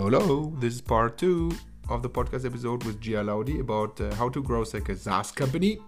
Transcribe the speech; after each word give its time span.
Hello. 0.00 0.54
This 0.60 0.74
is 0.74 0.80
part 0.80 1.18
two 1.18 1.50
of 1.88 2.02
the 2.02 2.08
podcast 2.08 2.46
episode 2.46 2.84
with 2.84 3.00
Gia 3.00 3.20
Laudi 3.20 3.58
about 3.58 4.00
uh, 4.00 4.14
how 4.14 4.28
to 4.28 4.40
grow 4.40 4.64
like 4.72 4.88
a 4.90 4.96
SaaS 4.96 5.32
company. 5.32 5.80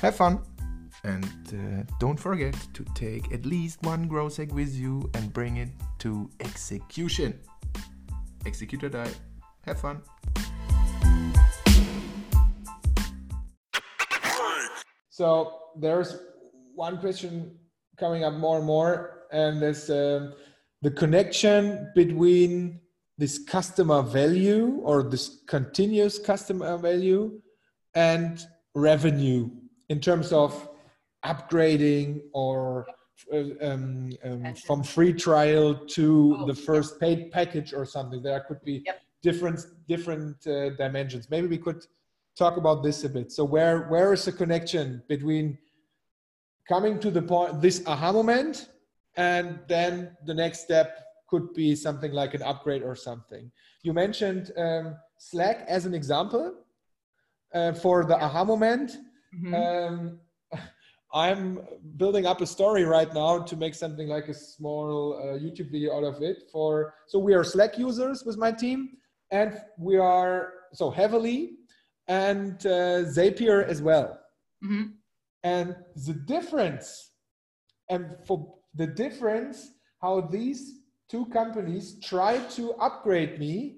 Have 0.00 0.14
fun. 0.14 0.38
And 1.02 1.24
uh, 1.48 1.82
don't 1.98 2.18
forget 2.18 2.54
to 2.74 2.84
take 2.94 3.32
at 3.32 3.44
least 3.44 3.82
one 3.82 4.06
growth 4.06 4.36
hack 4.36 4.54
with 4.54 4.72
you 4.72 5.10
and 5.14 5.32
bring 5.32 5.56
it 5.56 5.68
to 5.98 6.30
execution. 6.38 7.36
Execute 8.46 8.84
or 8.84 8.88
die. 8.88 9.10
Have 9.62 9.80
fun. 9.80 10.00
So 15.10 15.58
there's 15.76 16.20
one 16.76 16.98
question 16.98 17.58
coming 17.98 18.22
up 18.22 18.34
more 18.34 18.58
and 18.58 18.66
more, 18.66 19.24
and 19.32 19.60
there's 19.60 19.90
um, 19.90 20.34
the 20.82 20.92
connection 20.92 21.90
between 21.96 22.80
this 23.18 23.38
customer 23.38 24.00
value 24.00 24.80
or 24.84 25.02
this 25.02 25.40
continuous 25.46 26.18
customer 26.18 26.78
value 26.78 27.40
and 27.94 28.46
revenue 28.74 29.50
in 29.88 30.00
terms 30.00 30.32
of 30.32 30.68
upgrading 31.24 32.20
or 32.32 32.86
uh, 33.32 33.42
um, 33.60 34.12
um, 34.24 34.54
from 34.66 34.84
free 34.84 35.12
trial 35.12 35.74
to 35.74 36.36
Oh, 36.38 36.46
the 36.46 36.54
first 36.54 37.00
paid 37.00 37.32
package 37.32 37.74
or 37.74 37.84
something. 37.84 38.22
There 38.22 38.40
could 38.46 38.62
be 38.62 38.82
Yep. 38.86 39.00
different 39.22 39.60
different 39.88 40.46
uh, 40.46 40.70
dimensions. 40.76 41.28
Maybe 41.28 41.48
we 41.48 41.58
could 41.58 41.84
talk 42.36 42.56
about 42.56 42.84
this 42.84 43.02
a 43.02 43.08
bit. 43.08 43.32
So 43.32 43.44
where 43.44 43.88
where 43.88 44.12
is 44.12 44.24
the 44.24 44.32
connection 44.32 45.02
between 45.08 45.58
coming 46.68 47.00
to 47.00 47.10
the 47.10 47.22
point 47.22 47.60
this 47.60 47.82
aha 47.86 48.12
moment 48.12 48.68
and 49.16 49.58
then 49.66 50.16
the 50.24 50.34
next 50.34 50.60
step 50.60 51.07
could 51.28 51.52
be 51.54 51.74
something 51.74 52.12
like 52.12 52.34
an 52.34 52.42
upgrade 52.42 52.82
or 52.82 52.94
something. 52.96 53.50
You 53.82 53.92
mentioned 53.92 54.50
um, 54.56 54.96
Slack 55.18 55.64
as 55.68 55.86
an 55.86 55.94
example 55.94 56.54
uh, 57.54 57.72
for 57.72 58.04
the 58.04 58.16
aha 58.16 58.44
moment. 58.44 58.96
Mhm. 59.34 59.54
Um, 59.54 60.20
I'm 61.14 61.60
building 61.96 62.26
up 62.26 62.40
a 62.42 62.46
story 62.46 62.84
right 62.84 63.12
now 63.14 63.38
to 63.42 63.56
make 63.56 63.74
something 63.74 64.08
like 64.08 64.28
a 64.28 64.34
small 64.34 65.14
uh, 65.16 65.38
YouTube 65.38 65.70
video 65.70 65.96
out 65.96 66.04
of 66.04 66.22
it. 66.22 66.42
For 66.52 66.94
so 67.06 67.18
we 67.18 67.32
are 67.34 67.44
Slack 67.44 67.78
users 67.78 68.24
with 68.26 68.36
my 68.36 68.52
team, 68.52 68.98
and 69.30 69.58
we 69.78 69.96
are 69.96 70.52
so 70.74 70.90
heavily, 70.90 71.56
and 72.08 72.54
uh, 72.66 73.04
Zapier 73.16 73.66
as 73.66 73.80
well. 73.80 74.18
Mhm. 74.62 74.94
And 75.44 75.76
the 76.06 76.14
difference, 76.14 77.12
and 77.88 78.16
for 78.26 78.54
the 78.74 78.86
difference, 78.86 79.70
how 80.02 80.20
these 80.20 80.77
two 81.08 81.26
companies 81.26 81.98
try 82.00 82.38
to 82.56 82.72
upgrade 82.74 83.38
me 83.38 83.76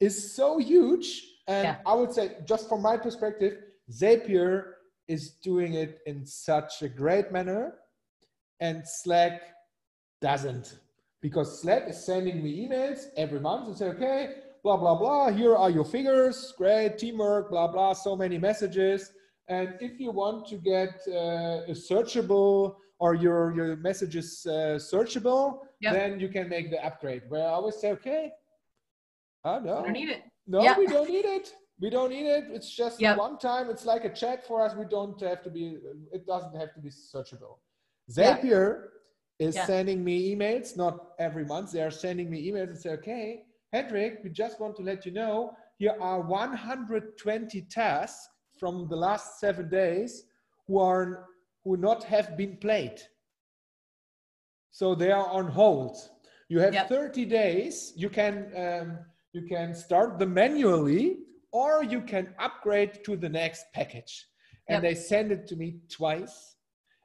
is 0.00 0.32
so 0.34 0.58
huge. 0.58 1.06
And 1.46 1.64
Yeah. 1.64 1.76
I 1.84 1.94
would 1.94 2.12
say, 2.12 2.36
just 2.44 2.68
from 2.68 2.80
my 2.82 2.96
perspective, 2.96 3.54
Zapier 3.90 4.74
is 5.08 5.30
doing 5.42 5.74
it 5.74 5.98
in 6.06 6.24
such 6.24 6.82
a 6.82 6.88
great 6.88 7.32
manner, 7.32 7.74
and 8.60 8.86
Slack 8.86 9.42
doesn't. 10.20 10.78
Because 11.20 11.60
Slack 11.60 11.88
is 11.88 12.02
sending 12.04 12.42
me 12.42 12.66
emails 12.66 13.06
every 13.16 13.40
month 13.40 13.68
and 13.68 13.76
say, 13.76 13.88
okay, 13.88 14.20
blah, 14.62 14.76
blah, 14.76 14.94
blah, 14.94 15.30
here 15.30 15.56
are 15.56 15.70
your 15.70 15.84
figures, 15.84 16.52
great 16.56 16.96
teamwork, 16.98 17.50
blah, 17.50 17.66
blah, 17.66 17.92
so 17.92 18.16
many 18.16 18.38
messages. 18.38 19.12
And 19.48 19.74
if 19.80 19.98
you 19.98 20.12
want 20.12 20.46
to 20.48 20.56
get 20.56 21.00
uh, 21.08 21.72
a 21.72 21.74
searchable 21.74 22.76
or 23.00 23.14
your, 23.14 23.54
your 23.56 23.76
messages 23.76 24.46
uh, 24.46 24.78
searchable, 24.78 25.60
Yep. 25.80 25.92
then 25.94 26.20
you 26.20 26.28
can 26.28 26.48
make 26.48 26.70
the 26.70 26.84
upgrade. 26.84 27.22
Where 27.28 27.42
I 27.46 27.50
always 27.50 27.76
say, 27.76 27.90
okay, 27.92 28.32
oh 29.44 29.58
no, 29.60 29.78
I 29.78 29.82
don't 29.84 29.92
need 29.92 30.10
it. 30.10 30.22
no, 30.46 30.62
Yeah. 30.62 30.78
we 30.78 30.86
don't 30.86 31.08
need 31.08 31.24
it. 31.24 31.52
We 31.80 31.88
don't 31.88 32.10
need 32.10 32.26
it. 32.26 32.44
It's 32.50 32.70
just 32.70 33.00
Yep. 33.00 33.16
one 33.16 33.38
time. 33.38 33.70
It's 33.70 33.86
like 33.86 34.04
a 34.04 34.12
check 34.12 34.44
for 34.44 34.60
us. 34.60 34.74
We 34.74 34.84
don't 34.84 35.18
have 35.22 35.42
to 35.44 35.50
be. 35.50 35.78
It 36.12 36.26
doesn't 36.26 36.54
have 36.54 36.74
to 36.74 36.80
be 36.80 36.90
searchable. 36.90 37.58
Zapier 38.10 38.88
is 39.38 39.56
Yeah. 39.56 39.64
sending 39.64 40.04
me 40.04 40.34
emails. 40.34 40.76
Not 40.76 41.14
every 41.18 41.46
month. 41.46 41.72
They 41.72 41.82
are 41.82 41.90
sending 41.90 42.28
me 42.28 42.46
emails 42.50 42.68
and 42.68 42.78
say, 42.78 42.90
"Okay, 42.90 43.46
Hendrik, 43.72 44.22
we 44.22 44.28
just 44.28 44.60
want 44.60 44.76
to 44.76 44.82
let 44.82 45.06
you 45.06 45.12
know 45.12 45.56
here 45.78 45.96
are 46.00 46.20
120 46.20 47.62
tasks 47.62 48.28
from 48.58 48.86
the 48.88 48.96
last 48.96 49.40
seven 49.40 49.70
days 49.70 50.26
who 50.66 50.78
are 50.78 51.28
who 51.64 51.76
not 51.78 52.04
have 52.04 52.36
been 52.36 52.56
played. 52.58 53.00
So 54.70 54.94
they 54.94 55.10
are 55.10 55.26
on 55.28 55.48
hold. 55.48 55.96
You 56.48 56.60
have 56.60 56.74
Yep. 56.74 56.88
30 56.88 57.24
days. 57.26 57.92
You 57.96 58.08
can 58.08 58.52
um, 58.56 58.98
you 59.32 59.42
can 59.42 59.74
start 59.74 60.18
them 60.18 60.34
manually, 60.34 61.18
or 61.52 61.84
you 61.84 62.00
can 62.00 62.34
upgrade 62.38 63.04
to 63.04 63.16
the 63.16 63.28
next 63.28 63.64
package. 63.72 64.26
And 64.68 64.76
Yep. 64.76 64.82
they 64.82 64.94
send 64.94 65.32
it 65.32 65.46
to 65.48 65.56
me 65.56 65.80
twice, 65.88 66.56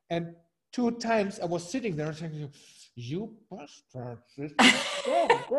and 0.10 0.36
two 0.72 0.92
times 0.92 1.40
I 1.40 1.46
was 1.46 1.70
sitting 1.70 1.96
there 1.96 2.08
and 2.08 2.18
saying, 2.18 2.52
"You 2.96 3.36
bastard!" 3.50 4.20
this 4.38 4.52
is 4.52 4.82
so 5.06 5.28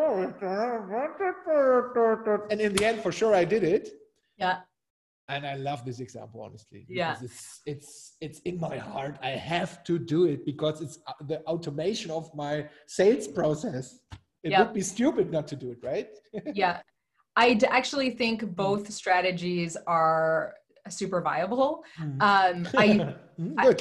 and 2.51 2.61
in 2.61 2.73
the 2.73 2.85
end, 2.85 3.01
for 3.01 3.11
sure, 3.11 3.33
I 3.35 3.45
did 3.45 3.63
it. 3.63 3.89
Yeah. 4.37 4.61
And 5.29 5.45
I 5.45 5.55
love 5.55 5.83
this 5.83 5.99
example, 5.99 6.41
honestly. 6.41 6.85
Yeah. 6.87 7.15
It's 7.21 7.61
it's 7.65 8.15
it's 8.21 8.39
in 8.39 8.59
my 8.59 8.77
heart. 8.77 9.17
I 9.21 9.31
have 9.31 9.83
to 9.85 9.99
do 9.99 10.25
it 10.25 10.45
because 10.45 10.81
it's 10.81 10.99
uh, 11.07 11.13
the 11.27 11.41
automation 11.41 12.11
of 12.11 12.33
my 12.33 12.67
sales 12.85 13.27
process. 13.27 13.99
It 14.43 14.51
Yeah. 14.51 14.59
would 14.63 14.73
be 14.73 14.81
stupid 14.81 15.31
not 15.31 15.45
to 15.49 15.55
do 15.55 15.71
it, 15.71 15.79
right? 15.83 16.09
yeah 16.63 16.79
I 17.35 17.59
actually 17.79 18.11
think 18.21 18.37
both 18.55 18.83
strategies 19.01 19.75
are 19.85 20.55
super 20.89 21.21
viable 21.29 21.71
Mm. 21.99 22.21
um 22.31 22.57
i 22.83 22.87
Mm, 23.39 23.53
I- 23.57 23.75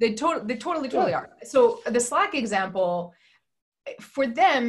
they, 0.00 0.12
to- 0.20 0.42
they 0.48 0.56
totally 0.66 0.88
totally 0.94 1.10
Yeah. 1.14 1.20
are 1.22 1.28
so 1.54 1.60
the 1.96 2.00
slack 2.08 2.32
example 2.42 2.92
for 4.14 4.24
them 4.42 4.64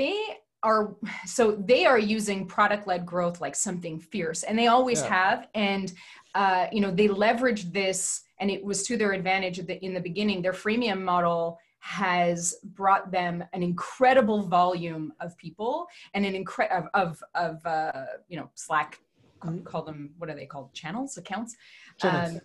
they 0.00 0.18
are 0.62 0.96
so 1.26 1.52
they 1.52 1.86
are 1.86 1.98
using 1.98 2.46
product 2.46 2.86
led 2.86 3.06
growth 3.06 3.40
like 3.40 3.54
something 3.54 3.98
fierce 3.98 4.42
and 4.42 4.58
they 4.58 4.66
always 4.66 5.00
Yeah. 5.02 5.08
have 5.08 5.48
and 5.54 5.92
uh, 6.34 6.66
you 6.72 6.80
know 6.80 6.90
they 6.90 7.08
leverage 7.08 7.70
this 7.72 8.22
and 8.40 8.50
it 8.50 8.64
was 8.64 8.82
to 8.84 8.96
their 8.96 9.12
advantage 9.12 9.58
in 9.58 9.94
the 9.94 10.00
beginning 10.00 10.42
their 10.42 10.52
freemium 10.52 11.02
model 11.02 11.58
has 11.80 12.56
brought 12.64 13.12
them 13.12 13.44
an 13.52 13.62
incredible 13.62 14.42
volume 14.42 15.12
of 15.20 15.36
people 15.36 15.86
and 16.14 16.26
an 16.26 16.34
incre- 16.44 16.70
of 16.76 16.88
of, 16.94 17.22
of 17.34 17.64
uh, 17.66 18.04
you 18.28 18.36
know 18.36 18.50
slack 18.54 18.98
Mhm. 19.44 19.64
call 19.64 19.82
them 19.82 20.10
what 20.18 20.28
are 20.28 20.34
they 20.34 20.46
called 20.46 20.74
channels 20.74 21.16
accounts 21.16 21.54
Channels. 22.00 22.34
Um, 22.34 22.40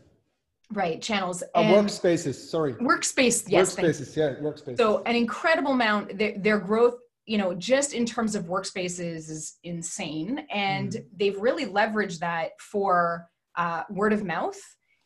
right 0.72 1.01
channels 1.01 1.41
Uh, 1.56 1.63
workspaces. 1.63 2.35
Sorry. 2.35 2.74
workspace 2.75 3.45
yes 3.50 3.75
workspaces. 3.75 4.16
Yeah, 4.16 4.35
workspaces. 4.35 4.78
so 4.78 5.01
an 5.07 5.16
incredible 5.16 5.72
amount 5.72 6.16
their, 6.19 6.38
their 6.38 6.59
growth 6.59 6.97
you 7.25 7.38
know 7.38 7.53
just 7.53 7.94
in 7.94 8.06
terms 8.06 8.35
of 8.35 8.45
workspaces 8.45 9.29
is 9.29 9.57
insane 9.63 10.45
and 10.51 10.91
Mm. 10.94 11.06
they've 11.17 11.39
really 11.39 11.66
leveraged 11.66 12.19
that 12.19 12.51
for 12.59 13.29
uh, 13.56 13.84
word 13.89 14.13
of 14.13 14.23
mouth 14.23 14.59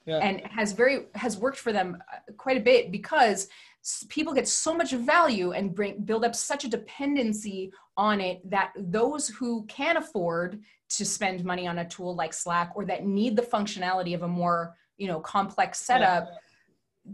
Yeah. 0.06 0.20
and 0.20 0.42
has 0.48 0.72
very 0.72 1.08
has 1.16 1.38
worked 1.38 1.58
for 1.60 1.72
them 1.72 1.98
uh, 2.14 2.32
quite 2.38 2.58
a 2.58 2.62
bit 2.72 2.92
because 2.92 3.48
people 4.10 4.34
get 4.34 4.48
so 4.48 4.74
much 4.74 4.92
value 4.92 5.52
and 5.52 5.74
bring 5.76 6.02
build 6.04 6.26
up 6.26 6.36
such 6.36 6.64
a 6.66 6.70
dependency 6.70 7.72
on 7.96 8.20
it 8.20 8.38
that 8.50 8.72
those 8.78 9.28
who 9.28 9.66
can 9.68 9.98
afford 9.98 10.62
to 10.90 11.06
spend 11.06 11.44
money 11.44 11.68
on 11.68 11.78
a 11.80 11.88
tool 11.88 12.16
like 12.16 12.34
slack 12.34 12.72
or 12.76 12.84
that 12.86 13.06
need 13.06 13.36
the 13.36 13.42
functionality 13.42 14.14
of 14.16 14.24
a 14.24 14.28
more 14.28 14.76
you 14.98 15.08
know 15.08 15.20
complex 15.20 15.80
setup 15.80 16.26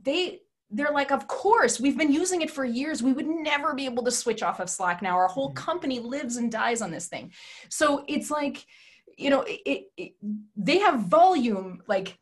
they 0.03 0.39
they're 0.73 0.91
like 0.91 1.11
of 1.11 1.27
course 1.27 1.79
we've 1.79 1.97
been 1.97 2.11
using 2.11 2.41
it 2.41 2.49
for 2.51 2.65
years. 2.65 3.01
We 3.03 3.13
would 3.13 3.27
never 3.27 3.73
be 3.73 3.85
able 3.85 4.03
to 4.03 4.11
switch 4.11 4.41
off 4.43 4.59
of 4.59 4.69
slack 4.69 5.01
now. 5.01 5.15
Our 5.15 5.27
whole 5.27 5.51
Mhm. 5.51 5.55
company 5.55 5.99
lives 5.99 6.37
and 6.37 6.51
dies 6.51 6.81
on 6.81 6.91
this 6.91 7.07
thing. 7.07 7.31
So 7.69 8.03
it's 8.07 8.29
like 8.31 8.65
you 9.17 9.29
know 9.29 9.41
it, 9.47 9.91
it, 9.95 10.13
they 10.55 10.79
have 10.79 11.01
volume 11.01 11.83
like 11.87 12.17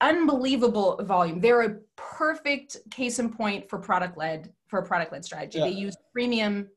unbelievable 0.00 0.98
volume. 1.04 1.40
They're 1.40 1.62
a 1.62 1.78
perfect 1.96 2.76
case 2.90 3.18
in 3.18 3.32
point 3.32 3.68
for 3.68 3.78
product 3.78 4.16
led 4.16 4.52
for 4.66 4.80
a 4.80 4.86
product 4.86 5.12
led 5.12 5.24
strategy. 5.24 5.60
They 5.60 5.70
use 5.70 5.96
freemium 6.16 6.68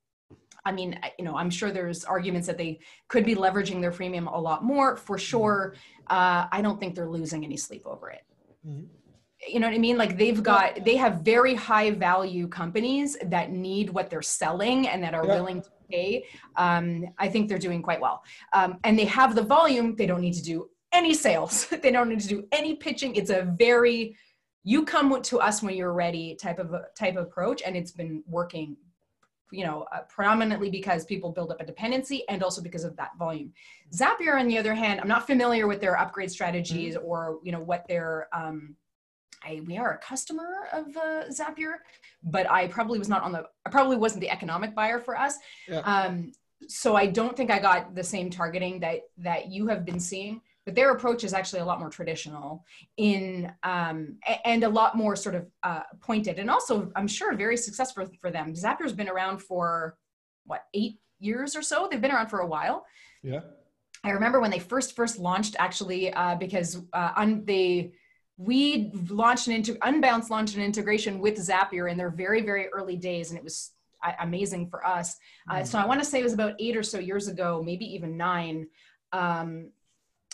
i 0.66 0.74
mean 0.74 1.00
you 1.18 1.24
know 1.24 1.38
i'm 1.38 1.50
sure 1.50 1.71
there's 1.71 2.04
arguments 2.04 2.45
that 2.45 2.57
they 2.57 2.77
could 3.07 3.24
be 3.24 3.33
leveraging 3.33 3.80
their 3.80 3.94
freemium 3.94 4.31
a 4.31 4.38
lot 4.38 4.62
more. 4.62 4.98
For 4.98 5.18
sure 5.18 5.74
uh, 6.07 6.48
i 6.51 6.62
don't 6.62 6.80
think 6.81 6.95
they're 6.95 7.10
losing 7.10 7.45
any 7.45 7.56
sleep 7.56 7.83
over 7.86 8.10
it. 8.10 8.24
Mhm. 8.68 8.88
You 9.47 9.59
know 9.59 9.68
what 9.68 9.74
I 9.74 9.80
mean? 9.80 9.97
Like 9.97 10.18
they've 10.18 10.41
got, 10.41 10.83
they 10.83 10.97
have 10.97 11.21
very 11.21 11.56
high 11.56 11.91
value 11.91 12.47
companies 12.47 13.18
that 13.25 13.51
need 13.51 13.89
what 13.89 14.09
they're 14.09 14.21
selling 14.21 14.88
and 14.88 15.01
that 15.03 15.13
are 15.13 15.25
Yeah. 15.25 15.36
willing 15.36 15.62
to 15.62 15.69
pay. 15.89 16.25
Um, 16.56 17.06
I 17.18 17.30
think 17.30 17.47
they're 17.47 17.57
doing 17.57 17.81
quite 17.81 18.01
well. 18.01 18.24
Um, 18.53 18.80
and 18.83 19.00
they 19.00 19.06
have 19.06 19.36
the 19.36 19.44
volume. 19.44 19.95
They 19.95 20.06
don't 20.06 20.21
need 20.21 20.33
to 20.33 20.44
do 20.44 20.69
any 20.91 21.13
sales. 21.13 21.68
they 21.81 21.91
don't 21.91 22.09
need 22.09 22.19
to 22.21 22.27
do 22.27 22.47
any 22.51 22.75
pitching. 22.75 23.15
It's 23.15 23.30
a 23.30 23.44
very, 23.57 24.18
you 24.63 24.83
come 24.83 25.21
to 25.21 25.39
us 25.39 25.63
when 25.63 25.75
you're 25.75 25.94
ready 25.94 26.35
type 26.35 26.59
of 26.59 26.75
type 26.97 27.15
of 27.15 27.27
approach. 27.27 27.62
And 27.65 27.77
it's 27.77 27.92
been 27.92 28.24
working 28.27 28.75
you 29.51 29.65
know, 29.65 29.88
uh, 29.92 30.01
predominantly 30.07 30.69
because 30.69 31.06
people 31.06 31.31
build 31.31 31.51
up 31.51 31.59
a 31.59 31.65
dependency 31.65 32.24
and 32.30 32.44
also 32.44 32.62
because 32.62 32.83
of 32.83 32.95
that 32.97 33.12
volume. 33.18 33.51
Zapier, 33.92 34.39
on 34.39 34.47
the 34.47 34.57
other 34.57 34.75
hand, 34.75 35.00
I'm 35.01 35.07
not 35.07 35.25
familiar 35.25 35.68
with 35.68 35.81
their 35.81 35.97
upgrade 35.97 36.30
strategies 36.30 36.95
mm-hmm. 36.95 37.06
or, 37.06 37.39
you 37.44 37.51
know, 37.51 37.59
what 37.59 37.88
their, 37.88 38.27
um, 38.31 38.75
I, 39.44 39.62
we 39.65 39.77
are 39.77 39.94
a 39.94 39.97
customer 39.97 40.68
of 40.74 40.86
uh, 40.97 41.24
Zapier, 41.30 41.75
but 42.24 42.50
I 42.50 42.68
probably 42.68 43.00
was 43.00 43.09
not 43.09 43.24
on 43.24 43.31
the, 43.31 43.45
I 43.65 43.69
probably 43.69 43.97
wasn't 43.97 44.21
the 44.21 44.30
economic 44.30 44.75
buyer 44.75 45.00
for 45.00 45.18
us. 45.18 45.36
Yeah. 45.68 45.80
Um, 45.80 46.31
so 46.68 46.95
I 46.95 47.06
don't 47.06 47.38
think 47.38 47.51
I 47.51 47.59
got 47.59 47.95
the 47.95 48.03
same 48.03 48.30
targeting 48.30 48.80
that, 48.81 49.01
that 49.18 49.50
you 49.50 49.68
have 49.68 49.86
been 49.86 50.00
seeing 50.00 50.41
but 50.69 50.75
their 50.75 50.91
approach 50.91 51.24
is 51.24 51.33
actually 51.33 51.62
a 51.62 51.65
lot 51.65 51.80
more 51.80 51.89
traditional 51.89 52.63
in 52.97 53.51
um, 53.63 54.18
and 54.45 54.63
a 54.63 54.69
lot 54.69 54.95
more 54.95 55.15
sort 55.15 55.33
of 55.33 55.47
uh, 55.63 55.81
pointed. 56.00 56.38
And 56.38 56.47
also 56.47 56.92
i'm 56.95 57.07
sure 57.07 57.35
very 57.35 57.57
successful 57.57 58.07
for 58.21 58.30
them. 58.30 58.53
Zapier's 58.53 58.94
been 58.94 59.09
around 59.09 59.39
for 59.39 59.97
what 60.45 60.65
eight 60.75 61.00
years 61.18 61.56
or 61.56 61.63
so? 61.63 61.88
They've 61.89 62.00
been 62.00 62.12
around 62.12 62.27
for 62.27 62.42
a 62.42 62.45
while. 62.45 62.85
Yeah. 63.24 63.39
I 64.03 64.12
remember 64.12 64.39
when 64.39 64.51
they 64.51 64.59
first 64.59 64.95
first 64.95 65.18
launched 65.18 65.56
actually 65.57 66.13
uh, 66.13 66.35
because 66.35 66.81
uh, 66.94 67.13
un- 67.15 67.44
they 67.45 67.94
we 68.39 68.89
launched 69.09 69.47
an 69.47 69.53
into 69.53 69.74
unbounce 69.75 70.30
launched 70.30 70.56
an 70.56 70.63
integration 70.63 71.19
with 71.19 71.38
zapier 71.38 71.91
in 71.91 71.97
their 71.97 72.09
very 72.09 72.41
very 72.41 72.68
early 72.69 72.95
days 72.95 73.30
and 73.30 73.38
it 73.38 73.44
was 73.44 73.71
uh, 74.03 74.13
amazing 74.21 74.69
for 74.69 74.86
us 74.86 75.18
mm. 75.51 75.68
so 75.68 75.77
i 75.77 75.86
want 75.86 76.00
to 76.00 76.06
say 76.06 76.19
it 76.19 76.24
was 76.24 76.33
about 76.33 76.53
eight 76.57 76.77
or 76.77 76.83
so 76.83 77.00
years 77.00 77.27
ago 77.27 77.62
maybe 77.63 77.86
even 77.86 78.15
nine 78.15 78.65
um, 79.12 79.69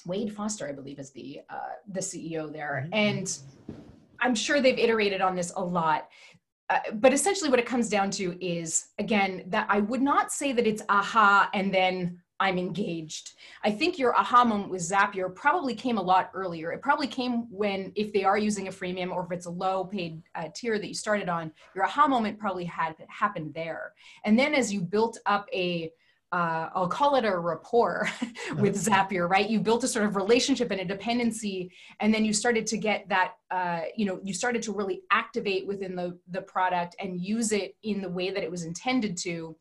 Wade 0.05 0.33
Foster, 0.33 0.67
I 0.67 0.71
believe, 0.71 0.99
is 0.99 1.11
the 1.11 1.41
uh, 1.49 1.75
the 1.87 1.99
CEO 1.99 2.51
there, 2.51 2.83
mm-hmm. 2.85 2.93
and 2.93 3.37
I'm 4.19 4.35
sure 4.35 4.61
they've 4.61 4.77
iterated 4.77 5.21
on 5.21 5.35
this 5.35 5.51
a 5.55 5.63
lot. 5.63 6.09
Uh, 6.69 6.79
but 6.93 7.13
essentially, 7.13 7.49
what 7.49 7.59
it 7.59 7.65
comes 7.65 7.89
down 7.89 8.11
to 8.11 8.37
is 8.45 8.87
again 8.99 9.43
that 9.47 9.67
I 9.69 9.79
would 9.79 10.01
not 10.01 10.31
say 10.31 10.51
that 10.53 10.67
it's 10.67 10.83
aha 10.89 11.49
and 11.53 11.73
then 11.73 12.21
I'm 12.39 12.57
engaged. 12.57 13.31
I 13.63 13.71
think 13.71 13.97
your 13.97 14.15
aha 14.15 14.43
moment 14.43 14.69
with 14.69 14.81
Zapier 14.81 15.33
probably 15.33 15.73
came 15.73 15.97
a 15.97 16.01
lot 16.01 16.31
earlier. 16.33 16.71
It 16.71 16.81
probably 16.81 17.07
came 17.07 17.49
when, 17.49 17.93
if 17.95 18.11
they 18.11 18.23
are 18.23 18.37
using 18.37 18.67
a 18.67 18.71
freemium 18.71 19.11
or 19.11 19.25
if 19.25 19.31
it's 19.31 19.45
a 19.45 19.51
low 19.51 19.85
paid 19.85 20.21
uh, 20.35 20.49
tier 20.53 20.77
that 20.77 20.87
you 20.87 20.93
started 20.93 21.29
on, 21.29 21.51
your 21.73 21.85
aha 21.85 22.07
moment 22.07 22.37
probably 22.37 22.65
had 22.65 22.95
happened 23.07 23.53
there. 23.53 23.93
And 24.25 24.37
then 24.37 24.53
as 24.53 24.73
you 24.73 24.81
built 24.81 25.17
up 25.25 25.47
a 25.53 25.91
uh, 26.31 26.69
I'll 26.75 26.87
call 26.87 27.15
it 27.15 27.23
a 27.23 27.37
rapport 27.37 28.09
with 28.57 28.75
Zapier, 28.75 29.29
right? 29.29 29.49
You 29.49 29.61
built 29.61 29.85
a 29.85 29.87
sort 29.87 30.05
of 30.05 30.17
relationship 30.17 30.69
and 30.71 30.81
a 30.81 30.85
dependency, 30.85 31.71
and 32.01 32.13
then 32.13 32.25
you 32.25 32.33
started 32.33 32.67
to 32.67 32.77
get 32.77 33.07
that, 33.07 33.35
uh, 33.51 33.81
you 33.95 34.05
know, 34.05 34.19
you 34.21 34.33
started 34.33 34.61
to 34.63 34.73
really 34.73 35.03
activate 35.11 35.65
within 35.65 35.95
the, 35.95 36.17
the 36.31 36.41
product 36.41 36.95
and 36.99 37.21
use 37.21 37.53
it 37.53 37.77
in 37.83 38.01
the 38.01 38.09
way 38.09 38.31
that 38.31 38.43
it 38.43 38.51
was 38.51 38.63
intended 38.63 39.15
to 39.17 39.55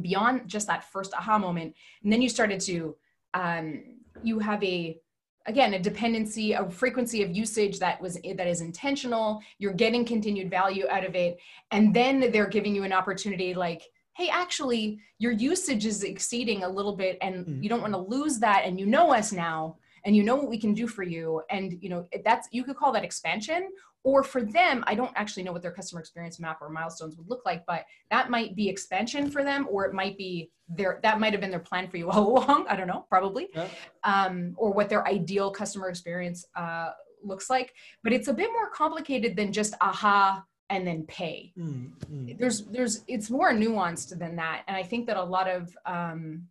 beyond 0.00 0.48
just 0.48 0.66
that 0.66 0.84
first 0.84 1.14
aha 1.14 1.38
moment. 1.38 1.74
And 2.02 2.12
then 2.12 2.22
you 2.22 2.28
started 2.28 2.60
to, 2.60 2.96
um, 3.34 3.82
you 4.22 4.38
have 4.38 4.62
a, 4.62 4.98
again, 5.46 5.74
a 5.74 5.78
dependency, 5.78 6.52
a 6.52 6.68
frequency 6.68 7.22
of 7.22 7.34
usage 7.34 7.78
that 7.78 8.00
was, 8.00 8.14
that 8.14 8.46
is 8.46 8.60
intentional. 8.60 9.40
You're 9.58 9.72
getting 9.72 10.04
continued 10.04 10.50
value 10.50 10.86
out 10.90 11.04
of 11.04 11.14
it. 11.14 11.38
And 11.70 11.94
then 11.94 12.32
they're 12.32 12.48
giving 12.48 12.74
you 12.74 12.82
an 12.82 12.92
opportunity 12.92 13.54
like, 13.54 13.82
hey 14.16 14.30
actually 14.30 14.98
your 15.18 15.32
usage 15.32 15.84
is 15.84 16.02
exceeding 16.02 16.64
a 16.64 16.68
little 16.68 16.96
bit 16.96 17.18
and 17.20 17.46
mm-hmm. 17.46 17.62
you 17.62 17.68
don't 17.68 17.82
want 17.82 17.92
to 17.92 17.98
lose 17.98 18.38
that 18.38 18.62
and 18.64 18.80
you 18.80 18.86
know 18.86 19.12
us 19.12 19.30
now 19.30 19.76
and 20.04 20.16
you 20.16 20.22
know 20.22 20.36
what 20.36 20.48
we 20.48 20.58
can 20.58 20.72
do 20.72 20.86
for 20.86 21.02
you 21.02 21.42
and 21.50 21.78
you 21.82 21.88
know 21.88 22.06
that's 22.24 22.48
you 22.50 22.64
could 22.64 22.76
call 22.76 22.92
that 22.92 23.04
expansion 23.04 23.68
or 24.06 24.22
for 24.22 24.40
them 24.40 24.84
i 24.86 24.94
don't 24.94 25.10
actually 25.16 25.42
know 25.42 25.52
what 25.52 25.60
their 25.60 25.72
customer 25.72 26.00
experience 26.00 26.38
map 26.38 26.58
or 26.62 26.70
milestones 26.70 27.16
would 27.16 27.28
look 27.28 27.42
like 27.44 27.66
but 27.66 27.84
that 28.10 28.30
might 28.30 28.54
be 28.54 28.68
expansion 28.68 29.28
for 29.28 29.42
them 29.42 29.66
or 29.68 29.84
it 29.84 29.92
might 29.92 30.16
be 30.16 30.50
their 30.68 31.00
that 31.02 31.18
might 31.18 31.32
have 31.32 31.40
been 31.40 31.50
their 31.50 31.58
plan 31.58 31.88
for 31.88 31.96
you 31.96 32.08
all 32.16 32.38
along 32.38 32.64
i 32.68 32.76
don't 32.76 32.86
know 32.86 33.04
probably 33.10 33.48
yeah. 33.54 33.66
um, 34.04 34.54
or 34.56 34.72
what 34.72 34.88
their 34.88 35.06
ideal 35.06 35.50
customer 35.50 35.88
experience 35.88 36.46
uh, 36.54 36.90
looks 37.22 37.50
like 37.50 37.74
but 38.04 38.12
it's 38.12 38.28
a 38.28 38.32
bit 38.32 38.50
more 38.52 38.70
complicated 38.70 39.36
than 39.36 39.52
just 39.52 39.74
aha 39.80 40.42
and 40.68 40.84
then 40.84 41.04
pay. 41.04 41.52
Mm, 41.56 41.92
mm. 42.12 42.38
There's 42.38 42.64
there's 42.64 43.04
it's 43.06 43.30
more 43.30 43.52
nuanced 43.52 44.18
than 44.18 44.34
that, 44.34 44.64
and 44.66 44.76
I 44.76 44.82
think 44.82 45.06
that 45.06 45.16
a 45.16 45.22
lot 45.22 45.48
of 45.48 45.72
um, 45.86 46.48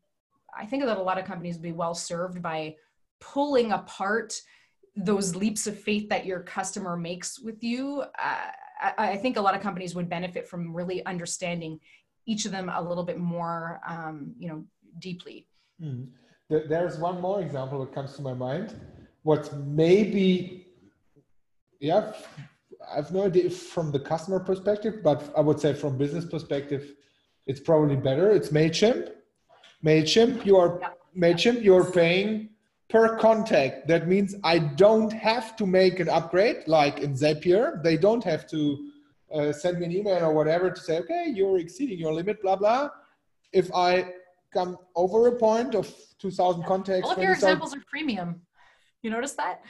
I 0.57 0.65
think 0.65 0.85
that 0.85 0.97
a 0.97 1.01
lot 1.01 1.17
of 1.17 1.25
companies 1.25 1.55
would 1.55 1.63
be 1.63 1.73
well 1.73 1.93
served 1.93 2.41
by 2.41 2.75
pulling 3.19 3.71
apart 3.71 4.33
those 4.95 5.35
leaps 5.35 5.67
of 5.67 5.77
faith 5.77 6.09
that 6.09 6.25
your 6.25 6.39
customer 6.39 6.95
makes 6.95 7.39
with 7.39 7.63
you. 7.63 8.03
Uh, 8.17 8.47
I, 8.81 8.93
I, 8.97 9.17
think 9.17 9.37
a 9.37 9.41
lot 9.41 9.55
of 9.55 9.61
companies 9.61 9.93
would 9.93 10.09
benefit 10.09 10.47
from 10.47 10.73
really 10.73 11.05
understanding 11.05 11.79
each 12.25 12.45
of 12.45 12.51
them 12.51 12.69
a 12.69 12.81
little 12.81 13.03
bit 13.03 13.19
more, 13.19 13.81
um, 13.87 14.33
you 14.39 14.47
know, 14.47 14.63
deeply. 14.99 15.47
Mm. 15.81 16.07
There's 16.49 16.97
one 16.97 17.19
more 17.19 17.41
example 17.41 17.79
that 17.83 17.93
comes 17.93 18.15
to 18.15 18.21
my 18.21 18.33
mind. 18.33 18.79
What 19.23 19.51
maybe, 19.57 20.67
yeah, 21.79 22.13
I 22.91 22.97
have 22.97 23.11
no 23.11 23.25
idea 23.25 23.49
from 23.49 23.91
the 23.91 23.99
customer 23.99 24.39
perspective, 24.39 25.01
but 25.03 25.33
I 25.35 25.41
would 25.41 25.59
say 25.59 25.73
from 25.73 25.97
business 25.97 26.25
perspective, 26.25 26.93
it's 27.47 27.59
probably 27.59 27.95
better. 27.95 28.29
It's 28.31 28.49
Mailchimp. 28.49 29.11
Mailchimp, 29.83 30.45
you 30.45 30.57
are 30.57 30.79
yeah. 30.81 30.89
Mailchimp, 31.17 31.63
you're 31.63 31.91
paying 31.91 32.49
per 32.89 33.17
contact. 33.17 33.87
That 33.87 34.07
means 34.07 34.35
I 34.43 34.59
don't 34.59 35.11
have 35.11 35.55
to 35.57 35.65
make 35.65 35.99
an 35.99 36.09
upgrade 36.09 36.67
like 36.67 36.99
in 36.99 37.13
Zapier. 37.13 37.81
They 37.83 37.97
don't 37.97 38.23
have 38.23 38.47
to 38.49 38.89
uh, 39.33 39.51
send 39.51 39.79
me 39.79 39.85
an 39.85 39.91
email 39.91 40.23
or 40.23 40.33
whatever 40.33 40.69
to 40.69 40.81
say, 40.81 40.99
okay, 40.99 41.31
you're 41.33 41.57
exceeding 41.57 41.99
your 41.99 42.13
limit, 42.13 42.41
blah 42.41 42.55
blah. 42.55 42.89
If 43.51 43.73
I 43.73 44.13
come 44.53 44.77
over 44.95 45.27
a 45.27 45.35
point 45.35 45.75
of 45.75 45.93
2,000 46.19 46.63
contacts, 46.63 47.07
all 47.07 47.15
of 47.15 47.21
your 47.21 47.33
examples 47.33 47.75
are 47.75 47.83
freemium. 47.93 48.39
You 49.01 49.09
notice 49.11 49.33
that? 49.33 49.61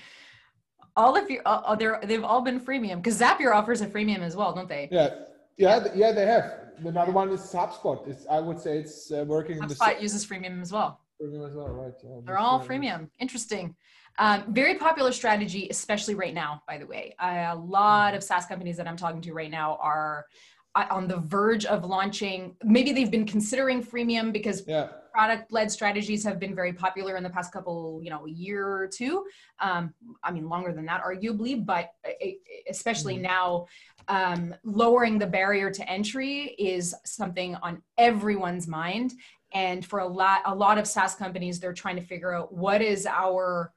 all 0.95 1.15
of 1.15 1.29
your 1.29 1.41
uh, 1.45 1.75
they're 1.75 1.99
they've 2.03 2.23
all 2.23 2.41
been 2.41 2.59
freemium 2.59 2.97
because 2.97 3.19
Zapier 3.19 3.53
offers 3.53 3.81
a 3.81 3.87
freemium 3.87 4.19
as 4.19 4.35
well, 4.35 4.53
don't 4.53 4.69
they? 4.69 4.87
Yeah, 4.91 5.09
yeah, 5.57 5.87
yeah. 5.93 6.11
They 6.11 6.25
have. 6.25 6.59
Another 6.83 7.11
one 7.11 7.29
is 7.29 7.39
HubSpot. 7.39 8.05
It's, 8.07 8.25
I 8.29 8.39
would 8.39 8.59
say 8.59 8.79
it's 8.79 9.11
uh, 9.11 9.23
working. 9.27 9.59
HubSpot 9.59 9.91
in 9.91 9.97
the 9.97 10.01
uses 10.01 10.25
freemium 10.25 10.61
as 10.61 10.71
well. 10.71 11.01
Freemium 11.21 11.47
as 11.47 11.55
well, 11.55 11.67
right? 11.69 11.93
Yeah, 12.03 12.19
they're 12.25 12.37
all 12.37 12.59
freemium. 12.59 13.09
Interesting. 13.19 13.75
Um, 14.17 14.45
very 14.49 14.75
popular 14.75 15.11
strategy, 15.11 15.67
especially 15.69 16.15
right 16.15 16.33
now. 16.33 16.61
By 16.67 16.77
the 16.77 16.85
way, 16.85 17.15
uh, 17.19 17.49
a 17.51 17.55
lot 17.55 18.13
of 18.13 18.23
SaaS 18.23 18.45
companies 18.45 18.77
that 18.77 18.87
I'm 18.87 18.97
talking 18.97 19.21
to 19.21 19.33
right 19.33 19.51
now 19.51 19.77
are 19.81 20.25
uh, 20.73 20.85
on 20.89 21.07
the 21.07 21.17
verge 21.17 21.65
of 21.65 21.83
launching. 21.83 22.55
Maybe 22.63 22.91
they've 22.91 23.11
been 23.11 23.25
considering 23.25 23.83
freemium 23.83 24.31
because 24.31 24.63
yeah 24.67 24.87
product 25.15 25.49
led 25.49 25.71
strategies 25.71 26.25
have 26.25 26.39
been 26.41 26.53
very 26.53 26.73
popular 26.73 27.15
in 27.15 27.23
the 27.23 27.29
past 27.29 27.53
couple, 27.53 28.01
you 28.03 28.09
know, 28.09 28.25
year 28.25 28.67
or 28.67 28.85
two. 28.85 29.25
Um, 29.61 29.93
I 30.21 30.31
mean, 30.31 30.49
longer 30.49 30.73
than 30.73 30.85
that, 30.87 31.01
arguably, 31.01 31.65
but 31.65 31.91
especially 32.69 33.13
mm-hmm. 33.13 33.23
now, 33.23 33.65
um, 34.09 34.53
lowering 34.65 35.17
the 35.17 35.25
barrier 35.25 35.71
to 35.71 35.89
entry 35.89 36.53
is 36.59 36.93
something 37.05 37.55
on 37.55 37.81
everyone's 37.97 38.67
mind. 38.67 39.13
And 39.55 39.85
for 39.85 39.99
a 39.99 40.07
lot, 40.07 40.41
a 40.45 40.53
lot 40.53 40.77
of 40.77 40.85
SaaS 40.85 41.15
companies, 41.15 41.59
they're 41.59 41.73
trying 41.73 41.95
to 41.95 42.01
figure 42.03 42.33
out 42.33 42.53
what 42.53 42.81
is 42.81 43.07
our 43.07 43.71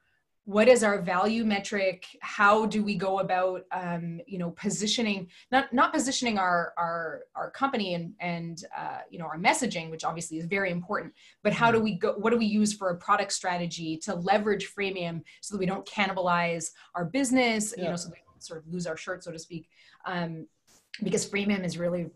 what 0.49 0.67
is 0.67 0.83
our 0.83 0.99
value 0.99 1.45
metric 1.45 2.07
how 2.21 2.65
do 2.65 2.83
we 2.83 2.95
go 2.95 3.19
about 3.19 3.65
um, 3.71 4.19
you 4.25 4.39
know 4.39 4.49
positioning 4.51 5.27
not 5.51 5.71
not 5.71 5.93
positioning 5.93 6.39
our 6.39 6.73
our 6.75 7.21
our 7.35 7.51
company 7.51 7.93
and 7.93 8.15
and 8.19 8.63
uh, 8.75 8.97
you 9.11 9.19
know 9.19 9.25
our 9.25 9.37
messaging 9.37 9.91
which 9.91 10.03
obviously 10.03 10.39
is 10.39 10.45
very 10.45 10.71
important 10.71 11.13
but 11.43 11.53
how 11.53 11.69
do 11.69 11.77
mm-hmm. 11.77 11.83
we 11.83 11.93
go 11.99 12.13
what 12.13 12.31
do 12.31 12.37
we 12.37 12.47
use 12.47 12.73
for 12.73 12.89
a 12.89 12.97
product 12.97 13.31
strategy 13.31 13.95
to 13.95 14.15
leverage 14.15 14.73
freemium 14.73 15.21
so 15.41 15.53
that 15.53 15.59
we 15.59 15.67
don't 15.67 15.85
cannibalize 15.85 16.71
our 16.95 17.05
business 17.05 17.71
yeah. 17.77 17.83
you 17.83 17.89
know 17.91 17.95
so 17.95 18.09
we 18.09 18.17
sort 18.39 18.59
of 18.59 18.67
lose 18.73 18.87
our 18.87 18.97
shirt 18.97 19.23
so 19.23 19.31
to 19.31 19.37
speak 19.37 19.69
um, 20.05 20.47
because 21.03 21.27
freemium 21.27 21.63
is 21.63 21.77
really 21.77 22.09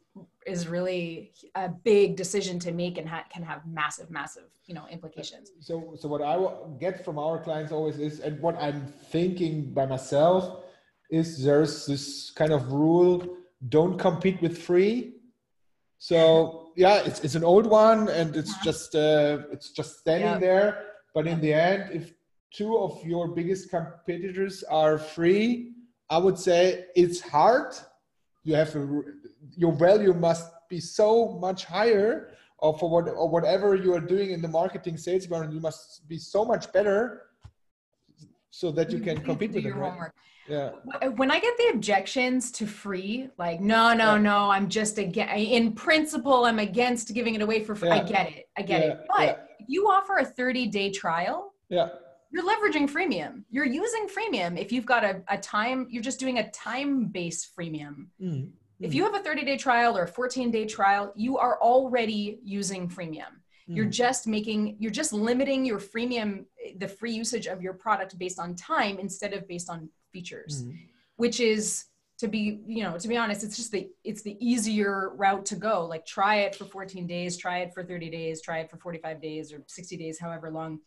is 0.45 0.67
really 0.67 1.31
a 1.55 1.69
big 1.69 2.15
decision 2.15 2.59
to 2.59 2.71
make 2.71 2.97
and 2.97 3.07
ha- 3.07 3.25
can 3.31 3.43
have 3.43 3.65
massive 3.65 4.09
massive 4.09 4.43
you 4.65 4.73
know 4.73 4.85
implications 4.91 5.51
so 5.59 5.93
so 5.97 6.07
what 6.07 6.21
i 6.21 6.35
get 6.79 7.03
from 7.03 7.17
our 7.17 7.41
clients 7.41 7.71
always 7.71 7.99
is 7.99 8.19
and 8.19 8.39
what 8.41 8.55
i'm 8.61 8.85
thinking 9.11 9.73
by 9.73 9.85
myself 9.85 10.63
is 11.09 11.43
there's 11.43 11.85
this 11.85 12.31
kind 12.31 12.51
of 12.51 12.71
rule 12.71 13.37
don't 13.69 13.97
compete 13.97 14.41
with 14.41 14.57
free 14.57 15.13
so 15.97 16.71
yeah 16.75 17.01
it's, 17.05 17.19
it's 17.21 17.35
an 17.35 17.43
old 17.43 17.65
one 17.65 18.09
and 18.09 18.35
it's 18.35 18.51
uh-huh. 18.51 18.63
just 18.63 18.95
uh, 18.95 19.39
it's 19.51 19.69
just 19.71 19.99
standing 19.99 20.29
yep. 20.29 20.41
there 20.41 20.85
but 21.13 21.27
in 21.27 21.39
the 21.39 21.53
end 21.53 21.89
if 21.93 22.13
two 22.51 22.77
of 22.77 23.03
your 23.05 23.27
biggest 23.29 23.69
competitors 23.69 24.63
are 24.63 24.97
free 24.97 25.71
i 26.09 26.17
would 26.17 26.37
say 26.37 26.85
it's 26.95 27.21
hard 27.21 27.73
you 28.43 28.55
have 28.55 28.71
to, 28.73 29.03
your 29.55 29.71
value 29.73 30.13
must 30.13 30.51
be 30.69 30.79
so 30.79 31.37
much 31.39 31.65
higher 31.65 32.29
or 32.59 32.77
for 32.77 32.89
what 32.89 33.07
or 33.07 33.29
whatever 33.29 33.75
you 33.75 33.93
are 33.93 33.99
doing 33.99 34.31
in 34.31 34.41
the 34.41 34.47
marketing 34.47 34.97
sales 34.97 35.23
environment 35.23 35.53
you 35.53 35.61
must 35.61 36.07
be 36.07 36.17
so 36.17 36.45
much 36.45 36.71
better 36.71 37.23
so 38.51 38.71
that 38.71 38.91
you, 38.91 38.99
You 38.99 39.03
can 39.03 39.17
compete 39.21 39.51
with 39.53 39.63
them, 39.63 39.79
right? 39.79 40.11
Yeah. 40.47 40.71
when 41.15 41.31
I 41.31 41.39
get 41.39 41.55
the 41.57 41.71
objections 41.73 42.51
to 42.51 42.67
free, 42.67 43.29
like 43.37 43.61
no, 43.61 43.93
no, 43.93 44.15
Yeah. 44.15 44.17
no, 44.21 44.51
I'm 44.51 44.67
just 44.67 44.97
again 44.97 45.29
in 45.29 45.71
principle, 45.73 46.45
I'm 46.45 46.59
against 46.59 47.13
giving 47.13 47.35
it 47.35 47.41
away 47.41 47.63
for 47.63 47.75
free. 47.75 47.89
I 47.89 48.03
get 48.03 48.27
it, 48.29 48.45
I 48.57 48.61
get 48.61 48.81
Yeah, 48.81 48.91
it. 48.91 48.99
But 49.15 49.25
yeah. 49.25 49.35
if 49.59 49.65
you 49.69 49.89
offer 49.89 50.17
a 50.17 50.25
30 50.25 50.67
day 50.67 50.91
trial, 50.91 51.53
Yeah. 51.69 51.89
You're 52.33 52.43
leveraging 52.43 52.89
freemium. 52.89 53.43
You're 53.51 53.65
using 53.65 54.07
freemium. 54.07 54.59
If 54.59 54.71
you've 54.71 54.87
got 54.87 55.03
a, 55.05 55.21
a 55.29 55.37
time, 55.37 55.87
you're 55.91 56.01
just 56.01 56.19
doing 56.19 56.39
a 56.39 56.49
time 56.49 57.05
based 57.05 57.55
freemium. 57.55 58.07
Mm. 58.21 58.49
If 58.81 58.93
you 58.93 59.03
have 59.03 59.13
a 59.15 59.19
30 59.19 59.45
day 59.45 59.55
trial 59.57 59.95
or 59.97 60.03
a 60.03 60.07
14 60.07 60.49
day 60.51 60.65
trial, 60.65 61.13
you 61.15 61.37
are 61.37 61.57
already 61.61 62.39
using 62.43 62.89
freemium. 62.89 63.33
You're 63.67 63.85
Mm. 63.85 63.91
just 63.91 64.27
making, 64.27 64.75
you're 64.79 64.91
just 64.91 65.13
limiting 65.13 65.63
your 65.63 65.79
freemium, 65.79 66.45
the 66.79 66.87
free 66.87 67.13
usage 67.13 67.45
of 67.47 67.61
your 67.61 67.73
product 67.73 68.17
based 68.17 68.39
on 68.39 68.55
time 68.55 68.97
instead 68.99 69.31
of 69.33 69.47
based 69.47 69.69
on 69.69 69.89
features 70.11 70.63
Mm. 70.63 70.77
which 71.15 71.39
is 71.39 71.85
to 72.19 72.27
be 72.27 72.59
you 72.67 72.83
know 72.83 72.97
to 72.99 73.07
be 73.07 73.17
honest 73.17 73.43
it's 73.43 73.55
just 73.57 73.71
the 73.71 73.89
it's 74.03 74.21
the 74.21 74.37
easier 74.39 75.09
route 75.15 75.43
to 75.51 75.55
go 75.55 75.85
like 75.93 76.05
try 76.05 76.35
it 76.45 76.53
for 76.55 76.65
14 76.65 77.07
days 77.07 77.35
try 77.35 77.57
it 77.63 77.73
for 77.73 77.83
30 77.83 78.11
days 78.11 78.39
try 78.39 78.59
it 78.59 78.69
for 78.69 78.77
45 78.77 79.19
days 79.19 79.51
or 79.51 79.63
60 79.65 79.97
days 79.97 80.19
however 80.19 80.51
long 80.51 80.79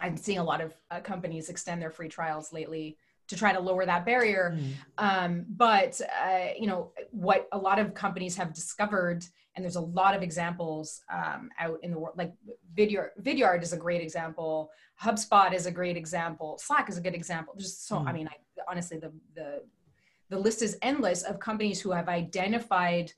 i'm 0.00 0.16
seeing 0.16 0.38
a 0.38 0.44
lot 0.44 0.60
of 0.60 0.72
uh, 0.90 1.00
companies 1.00 1.48
extend 1.48 1.80
their 1.80 1.90
free 1.90 2.08
trials 2.08 2.52
lately 2.52 2.96
to 3.28 3.36
try 3.36 3.52
to 3.52 3.60
lower 3.60 3.86
that 3.86 4.04
barrier 4.04 4.56
Mm. 4.58 4.72
um, 4.98 5.46
but 5.48 6.00
uh, 6.24 6.48
you 6.58 6.66
know 6.66 6.92
what 7.10 7.48
a 7.52 7.58
lot 7.58 7.78
of 7.78 7.94
companies 7.94 8.36
have 8.36 8.52
discovered 8.52 9.24
and 9.54 9.64
there's 9.64 9.76
a 9.76 9.80
lot 9.80 10.14
of 10.16 10.22
examples 10.22 11.00
um, 11.12 11.48
out 11.60 11.78
in 11.82 11.90
the 11.92 11.98
world 11.98 12.16
like 12.18 12.32
Vidyard, 12.76 13.10
Vidyard 13.22 13.62
is 13.62 13.72
a 13.72 13.76
great 13.76 14.02
example 14.02 14.70
hubspot 15.00 15.52
is 15.54 15.66
a 15.66 15.70
great 15.70 15.96
example 15.96 16.58
slack 16.58 16.88
is 16.88 16.98
a 16.98 17.00
good 17.00 17.14
example 17.14 17.54
there's 17.56 17.76
so 17.78 17.98
i 17.98 18.10
Mm. 18.10 18.14
mean 18.14 18.28
I, 18.28 18.36
honestly 18.70 18.98
the, 18.98 19.12
the 19.34 19.62
the 20.30 20.38
list 20.38 20.60
is 20.62 20.76
endless 20.82 21.22
of 21.22 21.38
companies 21.38 21.80
who 21.80 21.90
have 21.92 22.08
identified 22.08 23.12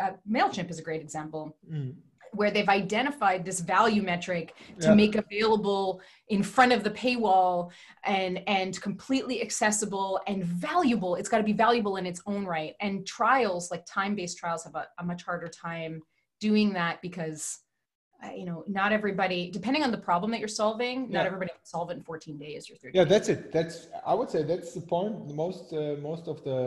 uh, 0.00 0.12
mailchimp 0.28 0.70
is 0.70 0.78
a 0.78 0.82
great 0.82 1.02
example 1.02 1.56
Mm. 1.70 1.94
Where 2.32 2.50
they've 2.50 2.68
identified 2.68 3.44
this 3.44 3.60
value 3.60 4.02
metric 4.02 4.54
to 4.80 4.88
Yeah. 4.88 4.94
make 4.94 5.14
available 5.16 6.00
in 6.28 6.42
front 6.42 6.72
of 6.72 6.82
the 6.82 6.90
paywall 6.90 7.70
and 8.04 8.42
and 8.48 8.80
completely 8.80 9.42
accessible 9.42 10.20
and 10.26 10.44
valuable 10.44 11.14
it's 11.16 11.28
got 11.28 11.38
to 11.38 11.44
be 11.44 11.52
valuable 11.52 11.96
in 11.96 12.06
its 12.06 12.20
own 12.26 12.44
right 12.46 12.74
and 12.80 13.06
trials 13.06 13.70
like 13.70 13.84
time-based 13.86 14.38
trials 14.38 14.64
have 14.64 14.74
a, 14.74 14.86
a 14.98 15.04
much 15.04 15.22
harder 15.24 15.48
time 15.48 16.00
doing 16.40 16.72
that 16.72 17.00
because 17.02 17.58
uh, 18.24 18.30
you 18.32 18.44
know 18.46 18.64
not 18.66 18.92
everybody 18.92 19.50
depending 19.50 19.82
on 19.82 19.90
the 19.90 19.98
problem 19.98 20.30
that 20.30 20.40
you're 20.40 20.48
solving 20.48 21.10
not 21.10 21.26
everybody 21.26 21.50
can 21.50 21.64
solve 21.64 21.90
it 21.90 21.94
in 21.98 22.02
14 22.02 22.38
days 22.38 22.70
or 22.70 22.76
30 22.76 22.96
Yeah, 22.96 23.04
days. 23.04 23.10
that's 23.12 23.28
it. 23.28 23.52
That's 23.52 23.88
I 24.06 24.14
would 24.14 24.30
say 24.30 24.42
that's 24.42 24.72
the 24.74 24.80
point. 24.80 25.14
Most 25.34 25.72
uh, 25.72 25.96
most 26.10 26.28
of 26.28 26.42
the 26.44 26.60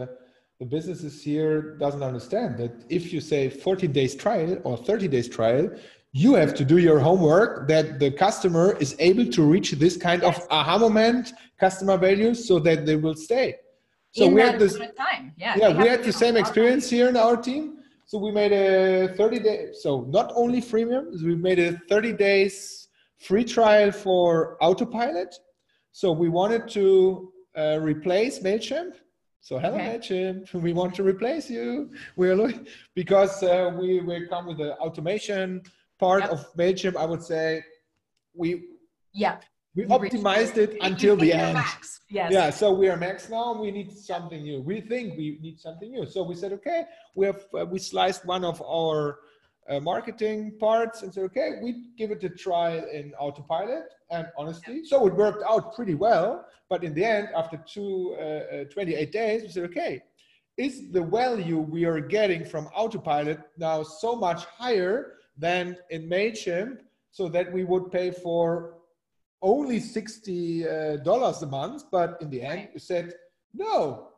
the 0.59 0.65
businesses 0.65 1.21
here 1.21 1.75
doesn't 1.77 2.03
understand 2.03 2.57
that 2.57 2.85
if 2.89 3.11
you 3.11 3.19
say 3.19 3.49
14 3.49 3.91
days 3.91 4.15
trial 4.15 4.57
or 4.63 4.77
30 4.77 5.07
days 5.09 5.27
trial, 5.27 5.69
you 6.13 6.33
have 6.35 6.53
to 6.53 6.63
do 6.63 6.77
your 6.77 6.97
homework 6.99 7.67
that 7.67 7.99
the 7.99 8.09
customer 8.09 8.77
is 8.79 8.95
able 8.99 9.25
to 9.25 9.43
reach 9.43 9.71
this 9.71 9.97
kind 9.97 10.23
of 10.23 10.39
aha 10.49 10.77
moment, 10.77 11.33
customer 11.59 11.97
values, 11.97 12.47
so 12.47 12.57
that 12.59 12.85
they 12.85 12.95
will 12.95 13.15
stay. 13.15 13.55
So 14.11 14.27
in 14.27 14.35
we 14.35 14.41
had 14.41 14.57
this. 14.57 14.77
time 14.97 15.33
yeah 15.35 15.55
Yeah, 15.57 15.69
we 15.77 15.87
have 15.89 15.99
had 15.99 16.03
the 16.05 16.13
same 16.13 16.37
experience 16.37 16.89
here 16.89 17.09
in 17.09 17.17
our 17.17 17.35
team. 17.35 17.79
So 18.05 18.17
we 18.17 18.31
made 18.31 18.53
a 18.53 19.13
30 19.15 19.39
day. 19.39 19.69
So 19.73 20.01
not 20.09 20.31
only 20.35 20.61
freemium, 20.61 21.21
we 21.21 21.35
made 21.35 21.59
a 21.59 21.77
30 21.89 22.13
days 22.13 22.87
free 23.17 23.43
trial 23.43 23.91
for 23.91 24.57
Autopilot. 24.61 25.35
So 25.91 26.13
we 26.13 26.29
wanted 26.29 26.69
to 26.69 27.33
uh, 27.57 27.79
replace 27.81 28.39
Mailchimp. 28.39 28.93
So 29.45 29.59
hello 29.59 29.77
Okay. 29.77 30.41
We 30.55 30.73
want 30.73 30.95
to 30.95 31.03
replace 31.03 31.51
you. 31.51 31.91
We're 32.15 32.35
looking 32.35 32.65
because 32.95 33.43
uh, 33.43 33.77
we 33.79 34.01
will 34.01 34.25
come 34.27 34.47
with 34.47 34.57
the 34.57 34.71
automation 34.85 35.61
part 35.99 36.21
Yep. 36.23 36.31
of 36.31 36.39
Mailchimp. 36.57 36.95
I 36.95 37.05
would 37.05 37.21
say 37.21 37.63
we 38.33 38.47
yeah 39.13 39.35
we 39.75 39.83
You 39.83 39.89
optimized 39.89 40.57
it 40.57 40.71
until 40.81 41.15
the 41.15 41.31
end. 41.31 41.53
max. 41.61 42.01
yes 42.09 42.29
Yeah, 42.37 42.49
so 42.49 42.65
we 42.81 42.85
are 42.91 42.97
max 42.97 43.29
now. 43.29 43.51
and 43.51 43.59
We 43.65 43.69
need 43.69 43.89
something 44.11 44.41
new. 44.49 44.57
We 44.71 44.81
think 44.91 45.05
we 45.21 45.27
need 45.45 45.57
something 45.59 45.89
new. 45.95 46.05
So 46.13 46.23
we 46.29 46.33
said, 46.41 46.51
okay, 46.59 46.79
we 47.17 47.23
have 47.29 47.41
uh, 47.53 47.67
we 47.73 47.77
sliced 47.91 48.21
one 48.35 48.43
of 48.51 48.57
our 48.79 48.97
uh, 49.69 49.79
marketing 49.79 50.57
parts 50.59 51.01
and 51.01 51.13
said, 51.13 51.23
okay, 51.23 51.59
we 51.63 51.87
give 51.97 52.11
it 52.11 52.23
a 52.23 52.29
try 52.29 52.77
in 52.93 53.13
autopilot. 53.19 53.85
And 54.11 54.27
honestly, 54.37 54.85
so 54.85 55.07
it 55.07 55.15
worked 55.15 55.43
out 55.47 55.75
pretty 55.75 55.95
well. 55.95 56.45
But 56.69 56.83
in 56.83 56.93
the 56.93 57.03
end, 57.03 57.29
after 57.35 57.57
two 57.67 58.15
uh, 58.19 58.23
uh, 58.23 58.63
28 58.65 59.11
days, 59.11 59.41
we 59.43 59.49
said, 59.49 59.63
okay, 59.65 60.03
is 60.57 60.91
the 60.91 61.01
value 61.01 61.57
we 61.59 61.85
are 61.85 61.99
getting 61.99 62.45
from 62.45 62.67
autopilot 62.75 63.39
now 63.57 63.83
so 63.83 64.15
much 64.15 64.45
higher 64.45 65.13
than 65.37 65.77
in 65.89 66.07
Mailchimp, 66.09 66.77
so 67.11 67.27
that 67.29 67.51
we 67.51 67.63
would 67.63 67.91
pay 67.91 68.11
for 68.11 68.75
only 69.41 69.79
sixty 69.79 70.67
uh, 70.67 70.97
dollars 70.97 71.41
a 71.41 71.45
month, 71.45 71.83
but 71.91 72.17
in 72.21 72.29
the 72.29 72.41
end, 72.41 72.59
Right. 72.59 72.69
you 72.73 72.79
said 72.79 73.13
no, 73.53 74.09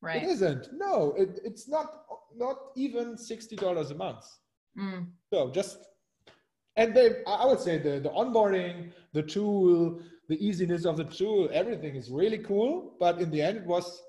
right 0.00 0.22
it 0.22 0.28
isn't. 0.28 0.68
No, 0.72 1.14
it, 1.16 1.40
it's 1.44 1.68
not 1.68 2.04
not 2.36 2.56
even 2.76 3.18
sixty 3.18 3.56
dollars 3.56 3.90
a 3.90 3.94
month. 3.94 4.24
Mm. 4.78 5.06
So 5.32 5.50
just 5.50 5.78
and 6.76 6.94
they, 6.94 7.22
I 7.26 7.44
would 7.46 7.60
say 7.60 7.78
the 7.78 8.00
the 8.00 8.10
onboarding, 8.10 8.92
the 9.12 9.22
tool, 9.22 10.00
the 10.28 10.36
easiness 10.46 10.84
of 10.86 10.96
the 10.96 11.04
tool, 11.04 11.48
everything 11.52 11.94
is 11.96 12.10
really 12.10 12.38
cool. 12.38 12.94
But 12.98 13.20
in 13.20 13.30
the 13.30 13.42
end, 13.42 13.58
it 13.58 13.66
was 13.66 14.02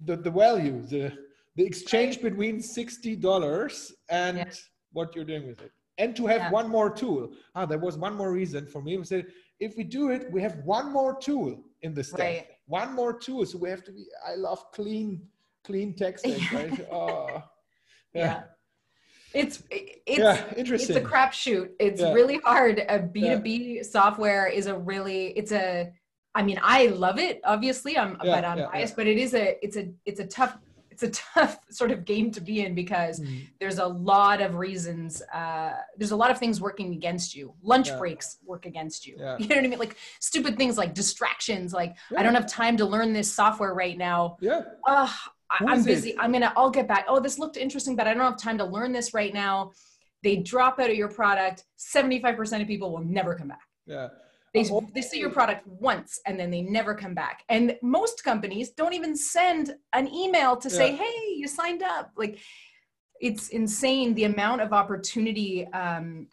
the 0.00 0.16
the 0.16 0.30
value, 0.30 0.82
the 0.82 1.12
the 1.56 1.64
exchange 1.64 2.20
between 2.20 2.60
sixty 2.60 3.16
dollars 3.16 3.92
and 4.10 4.38
Yeah. 4.38 4.50
what 4.92 5.14
you're 5.14 5.24
doing 5.24 5.46
with 5.46 5.60
it, 5.62 5.72
and 5.98 6.14
to 6.16 6.26
have 6.26 6.40
Yeah. 6.42 6.50
one 6.50 6.68
more 6.68 6.90
tool. 6.90 7.32
Ah, 7.54 7.64
there 7.64 7.78
was 7.78 7.96
one 7.96 8.14
more 8.14 8.32
reason 8.32 8.66
for 8.66 8.82
me. 8.82 8.98
We 8.98 9.04
said 9.04 9.26
if 9.60 9.76
we 9.76 9.84
do 9.84 10.10
it, 10.10 10.30
we 10.32 10.42
have 10.42 10.56
one 10.64 10.92
more 10.92 11.16
tool 11.18 11.64
in 11.82 11.94
the 11.94 12.04
stack. 12.04 12.18
Right. 12.20 12.46
One 12.66 12.92
more 12.94 13.12
tool, 13.18 13.46
so 13.46 13.56
we 13.58 13.70
have 13.70 13.84
to 13.84 13.92
be. 13.92 14.04
I 14.26 14.34
love 14.34 14.60
clean, 14.72 15.26
clean 15.64 15.94
tech 15.94 16.18
stack, 16.18 16.52
right? 16.52 16.86
Oh, 16.90 17.42
yeah. 18.14 18.44
It's 19.34 19.62
it's 19.70 20.18
yeah, 20.18 20.44
it's 20.56 20.90
a 20.90 21.00
crapshoot. 21.00 21.70
It's 21.80 22.00
Yeah. 22.00 22.12
really 22.12 22.38
hard. 22.38 22.78
A 22.88 22.98
B2B 23.00 23.84
software 23.84 24.46
is 24.46 24.66
a 24.66 24.76
really 24.76 25.28
it's 25.36 25.52
a 25.52 25.92
I 26.36 26.42
mean, 26.42 26.58
I 26.62 26.86
love 26.88 27.18
it, 27.18 27.40
obviously. 27.44 27.96
I'm 27.96 28.16
Yeah, 28.22 28.36
but 28.36 28.44
I'm 28.44 28.58
biased, 28.72 28.96
but 28.96 29.06
it 29.06 29.18
is 29.18 29.34
a 29.34 29.56
it's 29.64 29.76
a 29.76 29.90
it's 30.04 30.20
a 30.20 30.26
tough 30.26 30.56
it's 30.90 31.02
a 31.02 31.10
tough 31.34 31.58
sort 31.70 31.90
of 31.90 32.04
game 32.04 32.30
to 32.32 32.40
be 32.40 32.60
in 32.64 32.74
because 32.74 33.20
Mm. 33.20 33.46
there's 33.60 33.78
a 33.78 33.86
lot 33.86 34.40
of 34.40 34.54
reasons 34.54 35.22
uh 35.32 35.72
there's 35.96 36.12
a 36.12 36.16
lot 36.16 36.30
of 36.30 36.38
things 36.38 36.60
working 36.60 36.92
against 36.94 37.34
you 37.34 37.54
lunch 37.62 37.88
Yeah. 37.88 37.98
breaks 37.98 38.38
work 38.44 38.64
against 38.66 39.04
you 39.06 39.16
Yeah. 39.18 39.36
you 39.40 39.48
know 39.48 39.56
what 39.56 39.64
i 39.64 39.68
mean 39.68 39.78
like 39.80 39.96
stupid 40.20 40.56
things 40.56 40.78
like 40.78 40.94
distractions 40.94 41.72
like 41.72 41.96
Yeah. 42.10 42.20
i 42.20 42.22
don't 42.22 42.34
have 42.34 42.46
time 42.46 42.76
to 42.76 42.84
learn 42.86 43.12
this 43.12 43.32
software 43.32 43.74
right 43.74 43.98
now 43.98 44.36
Yeah, 44.40 44.62
uh, 44.86 45.08
I, 45.60 45.64
I'm 45.72 45.78
is 45.78 45.86
it? 45.86 45.88
busy. 45.88 46.18
I'm 46.18 46.32
gonna. 46.32 46.52
I'll 46.56 46.70
get 46.70 46.86
back. 46.88 47.04
Oh, 47.08 47.20
this 47.20 47.38
looked 47.38 47.56
interesting, 47.56 47.96
but 47.96 48.06
I 48.06 48.14
don't 48.14 48.22
have 48.22 48.38
time 48.38 48.58
to 48.58 48.64
learn 48.64 48.92
this 48.92 49.14
right 49.14 49.32
now. 49.34 49.72
They 50.22 50.36
drop 50.36 50.78
out 50.80 50.90
of 50.90 50.96
your 50.96 51.08
product. 51.08 51.64
Seventy-five 51.76 52.36
percent 52.36 52.62
of 52.62 52.68
people 52.68 52.92
will 52.92 53.04
never 53.04 53.34
come 53.34 53.48
back. 53.48 53.60
yeah. 53.86 54.08
They 54.54 54.64
Oh. 54.70 54.86
they 54.94 55.02
see 55.02 55.18
your 55.18 55.30
product 55.30 55.66
once 55.66 56.20
and 56.26 56.38
then 56.38 56.48
they 56.48 56.62
never 56.62 56.94
come 56.94 57.12
back. 57.12 57.42
And 57.48 57.76
most 57.82 58.22
companies 58.22 58.70
don't 58.70 58.92
even 58.92 59.16
send 59.16 59.74
an 59.92 60.06
email 60.14 60.56
to 60.58 60.70
say, 60.70 60.92
Yeah. 60.92 60.98
"Hey, 61.02 61.34
you 61.40 61.48
signed 61.48 61.82
up." 61.82 62.12
Like, 62.16 62.38
it's 63.20 63.48
insane 63.48 64.14
the 64.14 64.24
amount 64.24 64.60
of 64.60 64.72
opportunity 64.72 65.66
um, 65.82 66.28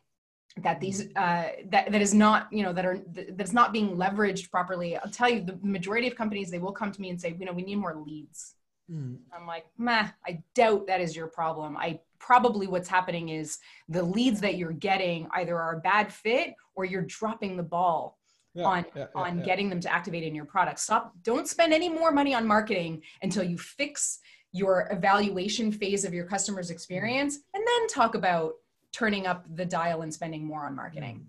that 0.58 0.80
these 0.80 1.08
uh, 1.16 1.48
that 1.74 1.92
that 1.92 2.01
is 2.01 2.13
not 2.13 2.48
you 2.51 2.62
know 2.62 2.74
that 2.74 2.86
are 2.86 3.00
that's 3.40 3.54
not 3.54 3.74
being 3.74 3.96
leveraged 3.98 4.51
properly. 4.51 4.96
I'll 4.98 5.10
tell 5.10 5.30
you, 5.30 5.42
the 5.42 5.58
majority 5.63 6.08
of 6.08 6.16
companies 6.16 6.51
they 6.51 6.60
will 6.60 6.74
come 6.74 6.92
to 6.92 7.01
me 7.01 7.10
and 7.10 7.20
say, 7.20 7.36
"You 7.40 7.46
know, 7.48 7.54
we 7.54 7.63
need 7.63 7.78
more 7.78 7.96
leads." 7.96 8.54
Mm. 8.92 9.18
I'm 9.34 9.48
like, 9.48 9.66
meh, 9.78 10.08
I 10.26 10.44
doubt 10.54 10.88
that 10.88 11.00
is 11.00 11.16
your 11.16 11.28
problem. 11.28 11.78
I 11.78 12.00
probably 12.20 12.68
what's 12.68 12.90
happening 12.90 13.30
is 13.30 13.58
the 13.90 14.04
leads 14.04 14.42
that 14.42 14.56
you're 14.56 14.74
getting 14.74 15.28
either 15.34 15.58
are 15.58 15.78
a 15.78 15.80
bad 15.80 16.14
fit 16.14 16.54
or 16.76 16.86
you're 16.86 17.04
dropping 17.04 17.58
the 17.58 17.64
ball 17.64 18.20
Yeah, 18.54 18.66
on 18.66 18.86
yeah, 18.96 19.06
yeah, 19.16 19.22
on 19.22 19.42
getting 19.44 19.70
them 19.70 19.80
to 19.82 19.92
activate 19.92 20.24
in 20.24 20.36
your 20.36 20.46
product. 20.46 20.80
Stop, 20.80 21.14
don't 21.24 21.48
spend 21.48 21.74
any 21.74 21.90
more 21.90 22.12
money 22.12 22.34
on 22.34 22.46
marketing 22.46 23.02
until 23.22 23.44
you 23.44 23.58
fix 23.58 24.20
your 24.52 24.90
evaluation 24.92 25.72
phase 25.72 26.04
of 26.04 26.14
your 26.14 26.26
customer's 26.26 26.70
experience 26.70 27.40
and 27.54 27.64
then 27.66 27.88
talk 27.88 28.16
about 28.16 28.54
turning 28.92 29.26
up 29.26 29.46
the 29.56 29.66
dial 29.66 30.02
and 30.02 30.14
spending 30.14 30.46
more 30.46 30.66
on 30.66 30.76
marketing. 30.76 31.26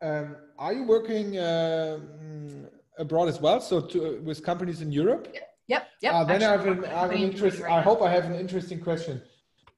Um, 0.00 0.36
are 0.58 0.72
you 0.72 0.84
working 0.84 1.38
um, 1.38 2.66
abroad 2.98 3.28
as 3.28 3.40
well? 3.40 3.60
So 3.60 3.80
to, 3.82 4.20
with 4.24 4.42
companies 4.42 4.80
in 4.80 4.90
Europe? 4.90 5.34
Yep, 5.68 5.88
yep. 6.02 6.14
Uh, 6.14 6.24
then 6.24 6.42
I 6.42 6.50
have 6.52 6.66
an, 6.66 6.84
I 6.84 7.00
have 7.00 7.10
an 7.10 7.18
interest. 7.18 7.60
right 7.60 7.72
I 7.72 7.82
hope 7.82 8.00
I 8.02 8.10
have 8.10 8.24
an 8.24 8.34
interesting 8.34 8.80
question 8.80 9.20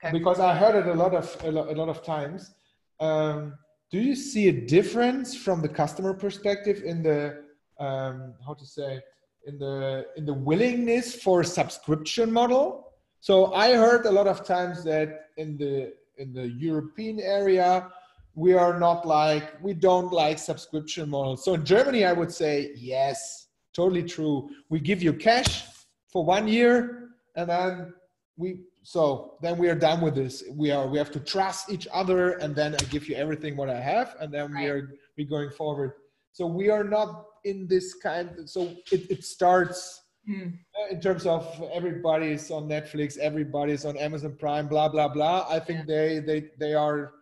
Okay. 0.04 0.16
because 0.16 0.38
I 0.38 0.54
heard 0.54 0.74
it 0.76 0.86
a 0.86 0.94
lot 0.94 1.14
of 1.14 1.36
a 1.44 1.50
lot, 1.50 1.68
a 1.68 1.72
lot 1.72 1.88
of 1.88 2.04
times. 2.04 2.52
Um, 3.00 3.54
do 3.90 3.98
you 3.98 4.14
see 4.14 4.48
a 4.48 4.52
difference 4.52 5.34
from 5.34 5.62
the 5.62 5.68
customer 5.68 6.12
perspective 6.14 6.82
in 6.84 7.02
the 7.02 7.42
um, 7.80 8.34
how 8.44 8.54
to 8.54 8.66
say 8.66 9.00
in 9.46 9.58
the 9.58 10.06
in 10.16 10.24
the 10.26 10.34
willingness 10.34 11.14
for 11.14 11.42
subscription 11.42 12.30
model. 12.32 12.92
So 13.20 13.52
I 13.54 13.74
heard 13.74 14.06
a 14.06 14.10
lot 14.10 14.26
of 14.26 14.44
times 14.44 14.84
that 14.84 15.08
in 15.36 15.56
the 15.56 15.94
in 16.18 16.32
the 16.32 16.48
European 16.48 17.20
area 17.20 17.88
we 18.34 18.52
are 18.54 18.78
not 18.78 19.06
like 19.06 19.60
we 19.62 19.74
don't 19.74 20.12
like 20.12 20.38
subscription 20.38 21.08
models. 21.08 21.44
So 21.44 21.54
in 21.54 21.64
Germany 21.64 22.04
I 22.04 22.12
would 22.12 22.32
say 22.32 22.72
yes, 22.76 23.48
totally 23.72 24.02
true. 24.02 24.50
We 24.68 24.80
give 24.80 25.02
you 25.02 25.12
cash 25.12 25.64
for 26.12 26.24
one 26.24 26.48
year 26.48 27.10
and 27.36 27.48
then 27.48 27.94
we 28.36 28.60
so 28.82 29.34
then 29.42 29.58
we 29.58 29.68
are 29.68 29.74
done 29.74 30.00
with 30.00 30.14
this 30.14 30.44
we 30.52 30.70
are 30.70 30.86
we 30.86 30.98
have 30.98 31.10
to 31.10 31.20
trust 31.20 31.70
each 31.70 31.86
other 31.92 32.32
and 32.38 32.54
then 32.54 32.74
i 32.74 32.84
give 32.84 33.08
you 33.08 33.16
everything 33.16 33.56
what 33.56 33.68
i 33.68 33.80
have 33.80 34.16
and 34.20 34.32
then 34.32 34.52
right. 34.52 34.64
we 34.64 34.70
are 34.70 34.90
we 35.16 35.24
going 35.24 35.50
forward 35.50 35.92
so 36.32 36.46
we 36.46 36.70
are 36.70 36.84
not 36.84 37.26
in 37.44 37.66
this 37.68 37.94
kind 37.94 38.48
so 38.48 38.62
it, 38.92 39.10
it 39.10 39.24
starts 39.24 40.02
mm. 40.28 40.52
in 40.90 41.00
terms 41.00 41.26
of 41.26 41.42
everybody's 41.72 42.50
on 42.50 42.68
netflix 42.68 43.18
everybody's 43.18 43.84
on 43.84 43.96
amazon 43.96 44.34
prime 44.38 44.68
blah 44.68 44.88
blah 44.88 45.08
blah 45.08 45.46
i 45.50 45.58
think 45.58 45.80
yeah. 45.80 45.94
they 45.94 46.18
they 46.20 46.50
they 46.58 46.74
are 46.74 47.12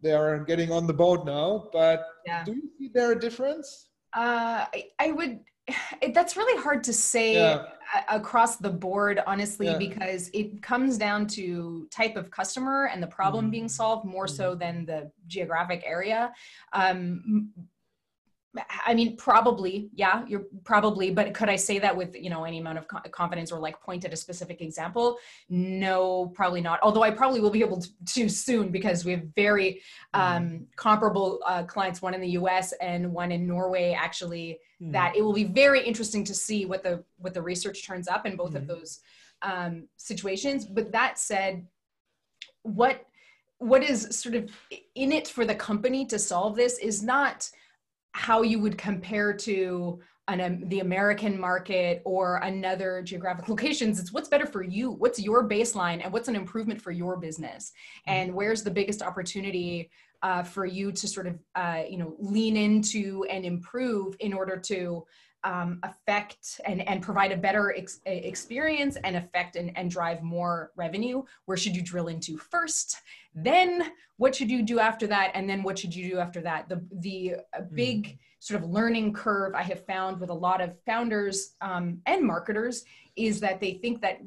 they 0.00 0.12
are 0.12 0.38
getting 0.44 0.70
on 0.70 0.86
the 0.86 0.92
boat 0.92 1.24
now 1.26 1.68
but 1.72 2.06
yeah. 2.26 2.44
do 2.44 2.52
you 2.52 2.70
see 2.78 2.90
there 2.94 3.12
a 3.12 3.18
difference 3.18 3.88
uh, 4.16 4.64
I, 4.72 4.84
I 5.00 5.10
would 5.10 5.40
it, 6.02 6.14
that's 6.14 6.36
really 6.36 6.60
hard 6.62 6.84
to 6.84 6.92
say 6.92 7.34
yeah. 7.34 7.64
Across 8.08 8.56
the 8.56 8.70
board 8.70 9.20
honestly 9.26 9.66
yeah. 9.66 9.78
because 9.78 10.30
it 10.32 10.62
comes 10.62 10.98
down 10.98 11.26
to 11.26 11.86
type 11.90 12.16
of 12.16 12.30
customer 12.30 12.88
and 12.92 13.02
the 13.02 13.06
problem 13.06 13.46
mm-hmm. 13.46 13.50
being 13.50 13.68
solved 13.68 14.04
more 14.04 14.26
mm-hmm. 14.26 14.36
so 14.36 14.54
than 14.54 14.84
the 14.86 15.10
geographic 15.26 15.82
area 15.86 16.32
um, 16.72 17.50
I 18.86 18.94
mean, 18.94 19.16
probably, 19.16 19.88
yeah, 19.94 20.24
you're 20.28 20.44
probably, 20.62 21.10
but 21.10 21.34
could 21.34 21.48
I 21.48 21.56
say 21.56 21.78
that 21.80 21.96
with, 21.96 22.14
you 22.14 22.30
know, 22.30 22.44
any 22.44 22.58
amount 22.58 22.78
of 22.78 22.86
confidence 23.10 23.50
or 23.50 23.58
like 23.58 23.80
point 23.80 24.04
at 24.04 24.12
a 24.12 24.16
specific 24.16 24.60
example? 24.60 25.18
No, 25.48 26.26
probably 26.34 26.60
not. 26.60 26.78
Although 26.82 27.02
I 27.02 27.10
probably 27.10 27.40
will 27.40 27.50
be 27.50 27.60
able 27.60 27.80
to, 27.80 27.88
to 28.14 28.28
soon 28.28 28.68
because 28.70 29.04
we 29.04 29.12
have 29.12 29.24
very 29.34 29.82
mm-hmm. 30.14 30.20
um, 30.20 30.66
comparable 30.76 31.40
uh, 31.46 31.64
clients, 31.64 32.00
one 32.00 32.14
in 32.14 32.20
the 32.20 32.30
US 32.30 32.72
and 32.80 33.12
one 33.12 33.32
in 33.32 33.46
Norway, 33.46 33.92
actually, 33.92 34.58
mm. 34.80 34.92
that 34.92 35.16
it 35.16 35.22
will 35.22 35.32
be 35.32 35.44
very 35.44 35.82
interesting 35.84 36.22
to 36.24 36.34
see 36.34 36.64
what 36.64 36.84
the, 36.84 37.02
what 37.18 37.34
the 37.34 37.42
research 37.42 37.84
turns 37.84 38.06
up 38.06 38.24
in 38.24 38.36
both 38.36 38.52
mm. 38.52 38.56
of 38.56 38.66
those 38.68 39.00
um, 39.42 39.88
situations. 39.96 40.64
But 40.64 40.92
that 40.92 41.18
said, 41.18 41.66
what, 42.62 43.04
what 43.58 43.82
is 43.82 44.08
sort 44.10 44.36
of 44.36 44.50
in 44.94 45.10
it 45.10 45.26
for 45.26 45.44
the 45.44 45.54
company 45.54 46.06
to 46.06 46.18
solve 46.18 46.54
this 46.54 46.78
is 46.78 47.02
not, 47.02 47.50
how 48.14 48.42
you 48.42 48.60
would 48.60 48.78
compare 48.78 49.32
to 49.32 49.98
an, 50.28 50.40
um, 50.40 50.68
the 50.68 50.80
American 50.80 51.38
market 51.38 52.00
or 52.04 52.36
another 52.36 53.02
geographic 53.02 53.48
locations. 53.48 53.98
It's 53.98 54.12
what's 54.12 54.28
better 54.28 54.46
for 54.46 54.62
you. 54.62 54.92
What's 54.92 55.20
your 55.20 55.48
baseline 55.48 56.02
and 56.02 56.12
what's 56.12 56.28
an 56.28 56.36
improvement 56.36 56.80
for 56.80 56.92
your 56.92 57.16
business? 57.16 57.72
Mm-hmm. 58.08 58.12
And 58.12 58.34
where's 58.34 58.62
the 58.62 58.70
biggest 58.70 59.02
opportunity 59.02 59.90
uh, 60.22 60.44
for 60.44 60.64
you 60.64 60.92
to 60.92 61.08
sort 61.08 61.26
of, 61.26 61.38
uh, 61.56 61.82
you 61.90 61.98
know, 61.98 62.14
lean 62.20 62.56
into 62.56 63.26
and 63.28 63.44
improve 63.44 64.16
in 64.20 64.32
order 64.32 64.56
to 64.58 65.04
um, 65.44 65.78
affect 65.82 66.60
and, 66.64 66.86
and 66.88 67.02
provide 67.02 67.32
a 67.32 67.36
better 67.36 67.74
ex- 67.76 68.00
experience 68.06 68.96
and 69.04 69.16
affect 69.16 69.56
and, 69.56 69.76
and 69.76 69.90
drive 69.90 70.22
more 70.22 70.72
revenue? 70.76 71.22
Where 71.44 71.56
should 71.56 71.76
you 71.76 71.82
drill 71.82 72.08
into 72.08 72.36
first? 72.36 72.96
Then 73.34 73.92
what 74.16 74.34
should 74.34 74.50
you 74.50 74.62
do 74.62 74.78
after 74.78 75.06
that? 75.08 75.32
And 75.34 75.48
then 75.48 75.62
what 75.62 75.78
should 75.78 75.94
you 75.94 76.10
do 76.10 76.18
after 76.18 76.40
that? 76.42 76.68
The, 76.68 76.82
the 77.00 77.36
hmm. 77.54 77.74
big 77.74 78.18
sort 78.38 78.62
of 78.62 78.68
learning 78.68 79.12
curve 79.12 79.54
I 79.54 79.62
have 79.62 79.86
found 79.86 80.20
with 80.20 80.30
a 80.30 80.34
lot 80.34 80.60
of 80.60 80.78
founders 80.84 81.54
um, 81.60 82.00
and 82.06 82.22
marketers 82.22 82.84
is 83.16 83.40
that 83.40 83.60
they 83.60 83.74
think 83.74 84.02
that 84.02 84.20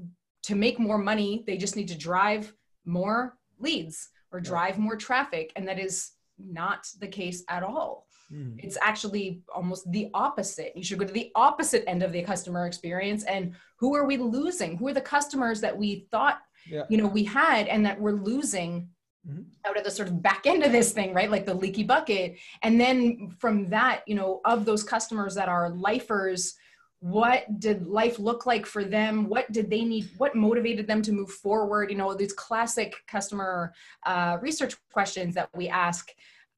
to 0.44 0.56
make 0.56 0.80
more 0.80 0.98
money, 0.98 1.44
they 1.46 1.58
just 1.58 1.76
need 1.76 1.88
to 1.90 1.98
drive 1.98 2.54
more 2.86 3.38
leads 3.60 4.10
or 4.32 4.40
drive 4.40 4.78
more 4.78 4.96
traffic. 4.96 5.52
And 5.56 5.68
that 5.68 5.78
is 5.78 6.12
not 6.40 6.88
the 7.00 7.08
case 7.08 7.44
at 7.50 7.64
all. 7.64 8.07
Mm. 8.32 8.56
It's 8.64 8.78
actually 8.82 9.42
almost 9.54 9.90
the 9.92 10.10
opposite. 10.14 10.76
You 10.76 10.84
should 10.84 11.00
go 11.00 11.06
to 11.06 11.14
the 11.14 11.32
opposite 11.36 11.84
end 11.88 12.04
of 12.04 12.12
the 12.12 12.24
customer 12.24 12.66
experience. 12.66 13.24
And 13.24 13.54
who 13.78 13.96
are 13.96 14.06
we 14.06 14.18
losing? 14.18 14.78
Who 14.78 14.88
are 14.88 14.94
the 14.94 15.02
customers 15.02 15.62
that 15.62 15.78
we 15.78 16.08
thought, 16.12 16.40
yeah. 16.70 16.84
you 16.90 16.98
know, 16.98 17.08
we 17.08 17.24
had 17.24 17.68
and 17.68 17.86
that 17.86 18.00
we're 18.00 18.12
losing 18.12 18.90
mm-hmm. 19.28 19.44
out 19.66 19.78
of 19.78 19.84
the 19.84 19.92
sort 19.92 20.10
of 20.10 20.22
back 20.22 20.46
end 20.46 20.64
of 20.64 20.72
this 20.72 20.92
thing, 20.92 21.14
right? 21.14 21.32
Like 21.32 21.46
the 21.46 21.54
leaky 21.54 21.84
bucket. 21.84 22.38
And 22.64 22.80
then 22.80 23.34
from 23.40 23.70
that, 23.70 24.04
you 24.08 24.16
know, 24.16 24.42
of 24.44 24.66
those 24.66 24.84
customers 24.84 25.36
that 25.36 25.48
are 25.48 25.70
lifers, 25.70 26.56
what 27.00 27.60
did 27.60 27.86
life 27.86 28.18
look 28.18 28.48
like 28.48 28.66
for 28.66 28.84
them 28.84 29.30
what 29.30 29.52
did 29.52 29.70
they 29.70 29.84
need 29.84 30.10
what 30.18 30.36
motivated 30.36 30.88
them 30.88 31.00
to 31.00 31.12
move 31.12 31.30
forward 31.30 31.92
you 31.92 31.96
know 31.96 32.16
these 32.16 32.34
classic 32.34 32.96
customer 33.08 33.72
uh, 34.08 34.38
research 34.42 34.76
questions 34.92 35.36
that 35.36 35.48
we 35.56 35.70
ask 35.70 36.12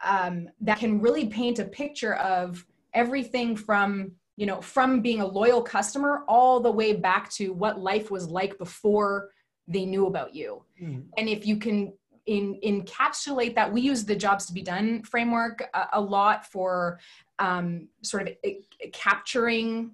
um, 0.03 0.49
that 0.61 0.79
can 0.79 1.01
really 1.01 1.27
paint 1.27 1.59
a 1.59 1.65
picture 1.65 2.15
of 2.15 2.65
everything 2.93 3.55
from 3.55 4.11
you 4.35 4.45
know 4.45 4.61
from 4.61 5.01
being 5.01 5.21
a 5.21 5.27
loyal 5.27 5.61
customer 5.61 6.23
all 6.27 6.59
the 6.59 6.71
way 6.71 6.93
back 6.93 7.29
to 7.31 7.53
what 7.53 7.79
life 7.79 8.09
was 8.09 8.27
like 8.27 8.57
before 8.57 9.29
they 9.67 9.85
knew 9.85 10.07
about 10.07 10.33
you 10.33 10.63
mm. 10.81 11.03
and 11.17 11.29
if 11.29 11.45
you 11.45 11.57
can 11.57 11.93
in, 12.25 12.59
encapsulate 12.63 13.55
that 13.55 13.71
we 13.71 13.81
use 13.81 14.05
the 14.05 14.15
jobs 14.15 14.45
to 14.45 14.53
be 14.53 14.61
done 14.61 15.03
framework 15.03 15.63
a, 15.73 15.87
a 15.93 16.01
lot 16.01 16.45
for 16.45 16.99
um, 17.37 17.87
sort 18.01 18.23
of 18.23 18.33
it, 18.43 18.65
capturing 18.93 19.91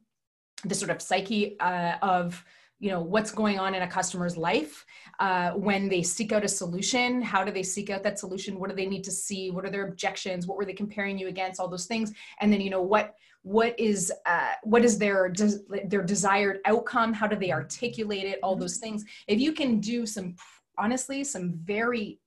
the 0.64 0.76
sort 0.76 0.92
of 0.92 1.02
psyche 1.02 1.60
uh, 1.60 1.96
of 2.02 2.44
you 2.80 2.90
know 2.90 3.02
what's 3.02 3.32
going 3.32 3.58
on 3.58 3.74
in 3.74 3.84
a 3.84 3.88
customer's 3.88 4.38
life 4.38 4.86
uh, 5.20 5.52
when 5.52 5.88
they 5.88 6.04
seek 6.04 6.32
out 6.32 6.44
a 6.44 6.48
solution 6.48 7.22
how 7.22 7.44
do 7.44 7.52
they 7.52 7.64
seek 7.64 7.90
out 7.90 8.04
that 8.04 8.20
solution 8.20 8.60
what 8.60 8.70
do 8.70 8.76
they 8.76 8.86
need 8.86 9.04
to 9.04 9.12
see 9.12 9.50
what 9.50 9.66
are 9.66 9.70
their 9.70 9.88
objections 9.88 10.46
what 10.46 10.58
were 10.58 10.66
they 10.66 10.74
comparing 10.74 11.18
you 11.18 11.28
against 11.28 11.60
all 11.60 11.68
those 11.68 11.86
things 11.86 12.12
and 12.42 12.52
then 12.52 12.62
you 12.62 12.70
know 12.70 12.82
what 12.82 13.16
what 13.44 13.80
is 13.80 14.12
uh, 14.26 14.54
what 14.64 14.84
is 14.84 14.98
their 14.98 15.30
des- 15.30 15.60
their 15.86 16.02
desired 16.02 16.60
outcome 16.66 17.14
how 17.14 17.28
do 17.28 17.36
they 17.36 17.52
articulate 17.52 18.26
it 18.26 18.40
all 18.42 18.54
mm-hmm. 18.54 18.62
those 18.62 18.78
things 18.78 19.06
if 19.28 19.40
you 19.40 19.52
can 19.54 19.80
do 19.80 20.06
some 20.06 20.36
honestly 20.78 21.24
some 21.24 21.54
very 21.64 22.20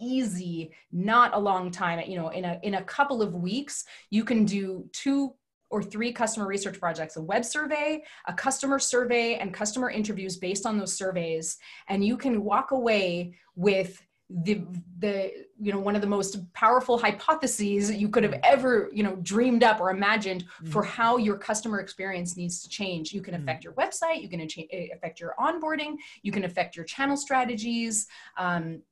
easy 0.00 0.70
not 0.92 1.34
a 1.34 1.38
long 1.38 1.70
time 1.70 1.98
you 2.08 2.16
know 2.16 2.28
in 2.28 2.44
a 2.44 2.60
in 2.62 2.74
a 2.74 2.84
couple 2.84 3.20
of 3.20 3.34
weeks 3.34 3.84
you 4.10 4.24
can 4.24 4.44
do 4.44 4.88
two 4.92 5.34
or 5.70 5.82
three 5.82 6.12
customer 6.12 6.46
research 6.46 6.78
projects 6.80 7.16
a 7.16 7.22
web 7.22 7.44
survey 7.44 8.02
a 8.26 8.32
customer 8.32 8.78
survey 8.78 9.34
and 9.34 9.52
customer 9.52 9.90
interviews 9.90 10.36
based 10.36 10.66
on 10.66 10.78
those 10.78 10.92
surveys 10.92 11.58
and 11.88 12.04
you 12.04 12.16
can 12.16 12.42
walk 12.42 12.70
away 12.70 13.34
with 13.56 14.02
the 14.30 14.60
the 14.98 15.32
you 15.58 15.72
know 15.72 15.78
one 15.78 15.94
of 15.94 16.02
the 16.02 16.06
most 16.06 16.52
powerful 16.52 16.98
hypotheses 16.98 17.90
you 17.90 18.10
could 18.10 18.22
have 18.22 18.32
mm. 18.32 18.40
ever 18.44 18.90
you 18.92 19.02
know 19.02 19.16
dreamed 19.16 19.64
up 19.64 19.80
or 19.80 19.90
imagined 19.90 20.44
mm. 20.62 20.68
for 20.68 20.82
how 20.82 21.16
your 21.16 21.36
customer 21.36 21.80
experience 21.80 22.36
needs 22.36 22.60
to 22.62 22.68
change 22.68 23.10
you 23.12 23.22
can 23.22 23.34
mm. 23.34 23.42
affect 23.42 23.64
your 23.64 23.72
website 23.74 24.20
you 24.20 24.28
can 24.28 24.40
eh, 24.42 24.88
affect 24.92 25.18
your 25.18 25.34
onboarding 25.38 25.96
you 26.22 26.30
can 26.30 26.44
affect 26.44 26.76
your 26.76 26.84
channel 26.84 27.16
strategies 27.16 28.06
um, 28.36 28.82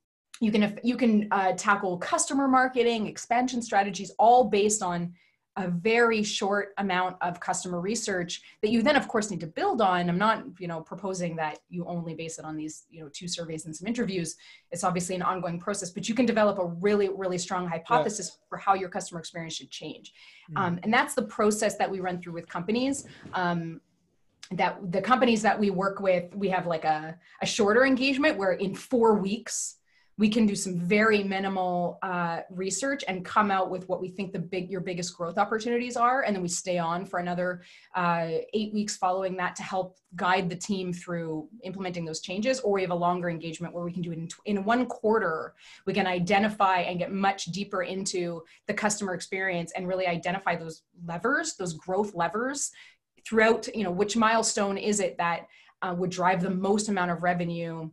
you 0.41 0.51
can 0.51 0.79
you 0.83 0.97
can 0.97 1.27
uh, 1.29 1.51
tackle 1.53 1.97
customer 1.99 2.47
marketing 2.47 3.05
expansion 3.05 3.61
strategies 3.61 4.11
all 4.17 4.45
based 4.45 4.81
on 4.81 5.13
a 5.57 5.67
very 5.67 6.21
short 6.21 6.73
amount 6.77 7.17
of 7.21 7.39
customer 7.39 7.81
research 7.81 8.41
that 8.61 8.69
you 8.69 8.81
then 8.83 8.95
of 8.95 9.07
course 9.07 9.31
need 9.31 9.39
to 9.39 9.47
build 9.47 9.81
on 9.81 10.09
i'm 10.09 10.17
not 10.17 10.43
you 10.59 10.67
know 10.67 10.79
proposing 10.79 11.35
that 11.35 11.59
you 11.69 11.83
only 11.85 12.13
base 12.13 12.37
it 12.37 12.45
on 12.45 12.55
these 12.55 12.85
you 12.89 13.01
know 13.01 13.09
two 13.11 13.27
surveys 13.27 13.65
and 13.65 13.75
some 13.75 13.87
interviews 13.87 14.35
it's 14.71 14.83
obviously 14.83 15.15
an 15.15 15.21
ongoing 15.21 15.59
process 15.59 15.89
but 15.89 16.07
you 16.07 16.15
can 16.15 16.25
develop 16.25 16.59
a 16.59 16.65
really 16.65 17.09
really 17.09 17.37
strong 17.37 17.67
hypothesis 17.67 18.31
yeah. 18.33 18.45
for 18.47 18.57
how 18.57 18.75
your 18.75 18.89
customer 18.89 19.19
experience 19.19 19.55
should 19.55 19.71
change 19.71 20.13
mm-hmm. 20.51 20.63
um, 20.63 20.79
and 20.83 20.93
that's 20.93 21.15
the 21.15 21.23
process 21.23 21.75
that 21.75 21.89
we 21.89 21.99
run 21.99 22.21
through 22.21 22.33
with 22.33 22.47
companies 22.47 23.05
um, 23.33 23.81
that 24.51 24.79
the 24.91 25.01
companies 25.01 25.41
that 25.41 25.59
we 25.59 25.71
work 25.71 25.99
with 25.99 26.33
we 26.35 26.47
have 26.47 26.67
like 26.67 26.85
a, 26.85 27.17
a 27.41 27.45
shorter 27.45 27.83
engagement 27.83 28.37
where 28.37 28.53
in 28.53 28.75
four 28.75 29.15
weeks 29.15 29.76
we 30.19 30.29
can 30.29 30.47
do 30.47 30.55
some 30.55 30.79
very 30.79 31.23
minimal 31.23 31.99
uh, 32.01 32.41
research 32.49 33.03
and 33.07 33.23
come 33.23 33.51
out 33.51 33.69
with 33.69 33.87
what 33.87 34.01
we 34.01 34.09
think 34.09 34.33
the 34.33 34.39
big 34.39 34.69
your 34.69 34.81
biggest 34.81 35.15
growth 35.15 35.37
opportunities 35.37 35.95
are 35.95 36.23
and 36.23 36.35
then 36.35 36.41
we 36.41 36.47
stay 36.47 36.77
on 36.77 37.05
for 37.05 37.19
another 37.19 37.61
uh, 37.95 38.29
eight 38.53 38.73
weeks 38.73 38.97
following 38.97 39.37
that 39.37 39.55
to 39.55 39.63
help 39.63 39.97
guide 40.15 40.49
the 40.49 40.55
team 40.55 40.91
through 40.91 41.47
implementing 41.63 42.05
those 42.05 42.21
changes 42.21 42.59
or 42.61 42.73
we 42.73 42.81
have 42.81 42.91
a 42.91 42.95
longer 42.95 43.29
engagement 43.29 43.73
where 43.73 43.83
we 43.83 43.91
can 43.91 44.01
do 44.01 44.11
it 44.11 44.17
in, 44.17 44.27
in 44.45 44.63
one 44.63 44.85
quarter 44.85 45.53
we 45.85 45.93
can 45.93 46.07
identify 46.07 46.79
and 46.79 46.99
get 46.99 47.11
much 47.11 47.45
deeper 47.45 47.83
into 47.83 48.41
the 48.67 48.73
customer 48.73 49.13
experience 49.13 49.71
and 49.75 49.87
really 49.87 50.07
identify 50.07 50.55
those 50.55 50.83
levers 51.05 51.55
those 51.55 51.73
growth 51.73 52.15
levers 52.15 52.71
throughout 53.25 53.67
you 53.75 53.83
know 53.83 53.91
which 53.91 54.17
milestone 54.17 54.77
is 54.77 54.99
it 54.99 55.17
that 55.17 55.47
uh, 55.83 55.93
would 55.95 56.09
drive 56.09 56.41
the 56.41 56.49
most 56.49 56.89
amount 56.89 57.11
of 57.11 57.21
revenue 57.21 57.87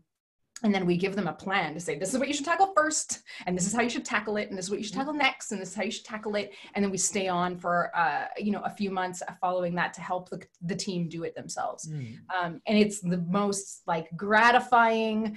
and 0.64 0.74
then 0.74 0.86
we 0.86 0.96
give 0.96 1.14
them 1.14 1.28
a 1.28 1.32
plan 1.32 1.74
to 1.74 1.80
say 1.80 1.96
this 1.96 2.12
is 2.12 2.18
what 2.18 2.26
you 2.26 2.34
should 2.34 2.44
tackle 2.44 2.72
first 2.74 3.22
and 3.46 3.56
this 3.56 3.66
is 3.66 3.72
how 3.72 3.82
you 3.82 3.90
should 3.90 4.04
tackle 4.04 4.38
it 4.38 4.48
and 4.48 4.58
this 4.58 4.64
is 4.64 4.70
what 4.70 4.80
you 4.80 4.84
should 4.84 4.94
tackle 4.94 5.12
next 5.12 5.52
and 5.52 5.60
this 5.60 5.68
is 5.68 5.74
how 5.74 5.82
you 5.82 5.90
should 5.90 6.04
tackle 6.04 6.34
it 6.34 6.52
and 6.74 6.82
then 6.82 6.90
we 6.90 6.96
stay 6.96 7.28
on 7.28 7.56
for 7.56 7.94
uh, 7.94 8.24
you 8.38 8.50
know 8.50 8.62
a 8.62 8.70
few 8.70 8.90
months 8.90 9.22
following 9.40 9.74
that 9.74 9.92
to 9.92 10.00
help 10.00 10.30
the, 10.30 10.42
the 10.62 10.74
team 10.74 11.08
do 11.08 11.22
it 11.22 11.34
themselves. 11.34 11.88
Mm. 11.88 12.16
um, 12.36 12.60
and 12.66 12.78
it's 12.78 13.00
the 13.00 13.18
most 13.28 13.82
like 13.86 14.08
gratifying 14.16 15.36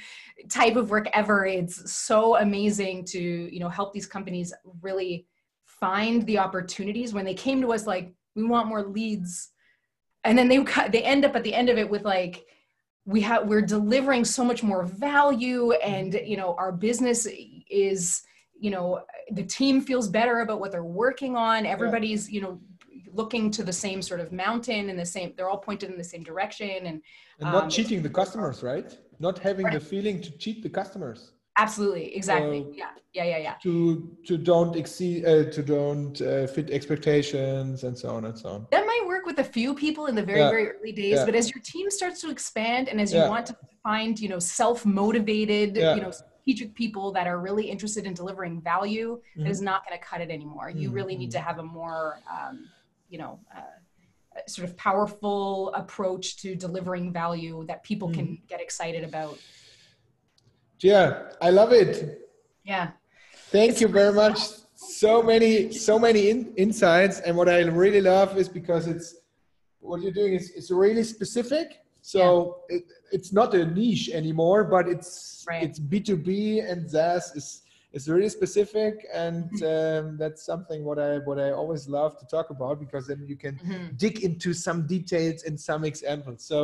type 0.50 0.78
of 0.78 0.90
work 0.90 1.08
ever. 1.14 1.46
It's 1.46 1.92
so 1.92 2.38
amazing 2.38 3.06
to 3.06 3.20
you 3.20 3.60
know 3.60 3.70
help 3.70 3.94
these 3.94 4.08
companies 4.08 4.54
really 4.82 5.28
find 5.66 6.26
the 6.26 6.40
opportunities. 6.40 7.14
When 7.14 7.26
they 7.26 7.34
came 7.34 7.62
to 7.62 7.74
us 7.74 7.86
like 7.86 8.14
we 8.36 8.44
want 8.44 8.68
more 8.68 8.84
leads 8.84 9.50
and 10.24 10.38
then 10.38 10.48
they 10.48 10.60
they 10.90 11.04
end 11.04 11.26
up 11.26 11.36
at 11.36 11.44
the 11.44 11.54
end 11.54 11.70
of 11.70 11.78
it 11.78 11.90
with 11.90 12.04
like 12.04 12.46
we 13.14 13.22
have 13.22 13.48
we're 13.48 13.68
delivering 13.78 14.24
so 14.38 14.44
much 14.52 14.62
more 14.72 14.84
value 14.84 15.72
and 15.94 16.10
you 16.32 16.38
know 16.42 16.50
our 16.64 16.72
business 16.88 17.20
is 17.86 18.22
you 18.66 18.70
know 18.76 18.88
the 19.40 19.44
team 19.58 19.76
feels 19.90 20.08
better 20.20 20.36
about 20.46 20.60
what 20.62 20.70
they're 20.74 20.94
working 21.06 21.34
on. 21.50 21.66
Everybody's 21.66 22.24
you 22.36 22.42
know 22.46 22.54
looking 23.22 23.46
to 23.58 23.64
the 23.64 23.74
same 23.86 24.00
sort 24.10 24.20
of 24.20 24.28
mountain 24.46 24.84
and 24.92 24.98
the 25.00 25.10
same 25.16 25.28
they're 25.36 25.50
all 25.54 25.64
pointed 25.70 25.90
in 25.94 25.98
the 25.98 26.10
same 26.14 26.24
direction 26.32 26.78
and 26.90 26.98
And 27.40 27.48
not 27.58 27.64
Um, 27.66 27.70
cheating 27.76 28.00
the 28.08 28.14
customers, 28.22 28.58
right? 28.72 28.90
Not 29.28 29.36
having 29.50 29.68
the 29.78 29.80
feeling 29.92 30.18
to 30.26 30.30
cheat 30.44 30.58
the 30.68 30.74
customers. 30.82 31.20
absolutely. 31.66 32.06
Exactly. 32.20 32.60
So- 32.64 32.74
yeah. 32.82 32.92
Yeah 33.18 33.28
yeah 33.34 33.42
yeah. 33.48 33.56
To 33.66 33.72
to 34.28 34.34
don't 34.52 34.74
exceed, 34.82 35.18
uh, 35.32 35.46
to 35.56 35.62
don't 35.76 36.16
uh, 36.22 36.30
fit 36.56 36.68
expectations, 36.80 37.76
and 37.88 37.94
so 38.04 38.08
on 38.18 38.22
and 38.30 38.36
so 38.44 38.48
on. 38.56 38.60
that 38.76 38.86
work 39.08 39.26
with 39.26 39.40
a 39.40 39.44
few 39.44 39.74
people 39.74 40.06
in 40.08 40.16
the 40.16 40.24
very 40.24 40.40
Yeah. 40.42 40.50
very 40.50 40.68
early 40.70 40.92
days 40.92 41.20
Yeah. 41.20 41.26
but 41.26 41.36
as 41.36 41.50
your 41.54 41.62
team 41.64 41.90
starts 41.90 42.22
to 42.22 42.30
expand 42.30 42.90
and 42.90 43.00
as 43.02 43.14
you 43.14 43.22
want 43.34 43.46
to 43.48 43.56
find 43.84 44.20
you 44.20 44.30
know 44.30 44.40
self-motivated 44.40 45.72
you 45.96 46.02
know 46.02 46.12
strategic 46.12 46.76
people 46.76 47.12
that 47.14 47.28
are 47.28 47.40
really 47.40 47.66
interested 47.70 48.06
in 48.06 48.14
delivering 48.14 48.62
value 48.62 49.10
Mhm. 49.36 49.44
that 49.44 49.52
is 49.52 49.62
not 49.62 49.86
going 49.86 49.98
to 50.00 50.06
cut 50.06 50.22
it 50.22 50.30
anymore 50.30 50.70
you 50.70 50.90
Mhm, 50.90 50.94
really 50.98 51.16
need 51.16 51.32
to 51.32 51.40
mhm. 51.40 51.48
have 51.48 51.60
a 51.60 51.64
more 51.64 52.22
um, 52.36 52.56
you 53.10 53.18
know 53.18 53.40
uh, 53.56 53.62
sort 54.48 54.68
of 54.70 54.78
powerful 54.78 55.74
approach 55.74 56.38
to 56.42 56.56
delivering 56.56 57.12
value 57.12 57.66
that 57.68 57.84
people 57.84 58.10
can 58.10 58.26
Mm-hmm. 58.26 58.46
get 58.48 58.62
excited 58.62 59.04
about 59.04 59.40
Yeah, 60.80 61.32
I 61.42 61.50
love 61.50 61.72
it. 61.72 62.20
yeah 62.64 62.92
Thank 63.52 63.72
It's 63.72 63.82
you 63.82 63.88
very 63.88 64.14
much. 64.14 64.40
So 64.80 65.24
many, 65.24 65.72
so 65.72 65.98
many 65.98 66.30
in, 66.30 66.54
insights, 66.56 67.20
and 67.22 67.36
what 67.36 67.50
I 67.50 67.62
really 67.62 68.00
love 68.00 68.38
is 68.38 68.48
because 68.48 68.86
it's 68.86 69.16
what 69.80 70.02
you're 70.02 70.12
doing 70.12 70.34
is 70.36 70.52
it's 70.52 70.70
really 70.70 71.04
specific. 71.04 71.84
So 72.02 72.62
it, 72.70 72.84
it's 73.12 73.34
not 73.34 73.56
a 73.56 73.66
niche 73.66 74.10
anymore, 74.14 74.64
but 74.66 74.88
it's 74.88 75.44
Right. 75.50 75.64
it's 75.64 75.80
B 75.80 76.00
two 76.00 76.16
B 76.18 76.60
and 76.60 76.90
SaaS 76.90 77.36
is 77.36 77.62
is 77.94 78.08
really 78.08 78.30
specific, 78.30 78.94
and 79.14 79.50
Mm-hmm. 79.50 80.08
um, 80.10 80.18
that's 80.18 80.46
something 80.46 80.84
what 80.84 81.00
I 81.00 81.18
what 81.28 81.40
I 81.40 81.50
always 81.52 81.88
love 81.90 82.20
to 82.20 82.26
talk 82.28 82.52
about 82.52 82.80
because 82.80 83.08
then 83.08 83.26
you 83.26 83.36
can 83.36 83.56
Mhm. 83.66 83.98
dig 83.98 84.24
into 84.24 84.54
some 84.54 84.86
details 84.86 85.44
and 85.48 85.60
some 85.60 85.84
examples. 85.86 86.44
So 86.44 86.60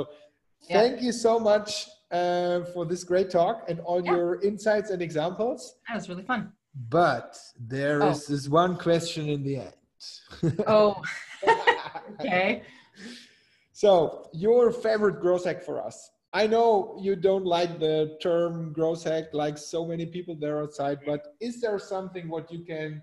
Yeah. 0.69 0.81
thank 0.81 1.01
you 1.01 1.11
so 1.13 1.39
much 1.39 1.89
uh, 2.11 2.63
for 2.73 2.85
this 2.85 3.03
great 3.03 3.29
talk 3.31 3.55
and 3.69 3.79
all 3.79 4.01
Yeah. 4.05 4.11
your 4.13 4.41
insights 4.43 4.89
and 4.91 5.01
examples. 5.01 5.59
that 5.87 5.95
was 5.95 6.07
really 6.09 6.23
fun 6.23 6.41
But 6.73 7.37
there 7.59 8.01
is 8.09 8.25
Oh. 8.27 8.33
this 8.33 8.49
one 8.49 8.77
question 8.77 9.29
in 9.29 9.43
the 9.43 9.57
end. 9.57 9.73
oh 10.67 11.01
okay 12.19 12.63
so, 13.83 14.29
your 14.31 14.71
favorite 14.71 15.19
growth 15.19 15.45
hack 15.45 15.63
for 15.63 15.83
us? 15.83 16.11
I 16.31 16.47
know 16.47 16.95
you 17.01 17.15
don't 17.15 17.45
like 17.45 17.79
the 17.79 18.17
term 18.21 18.71
growth 18.71 19.03
hack 19.03 19.33
like 19.33 19.57
so 19.57 19.83
many 19.85 20.05
people 20.05 20.35
there 20.35 20.61
outside, 20.61 20.99
but 21.05 21.35
is 21.41 21.59
there 21.59 21.77
something 21.79 22.29
what 22.29 22.51
you 22.51 22.63
can 22.63 23.01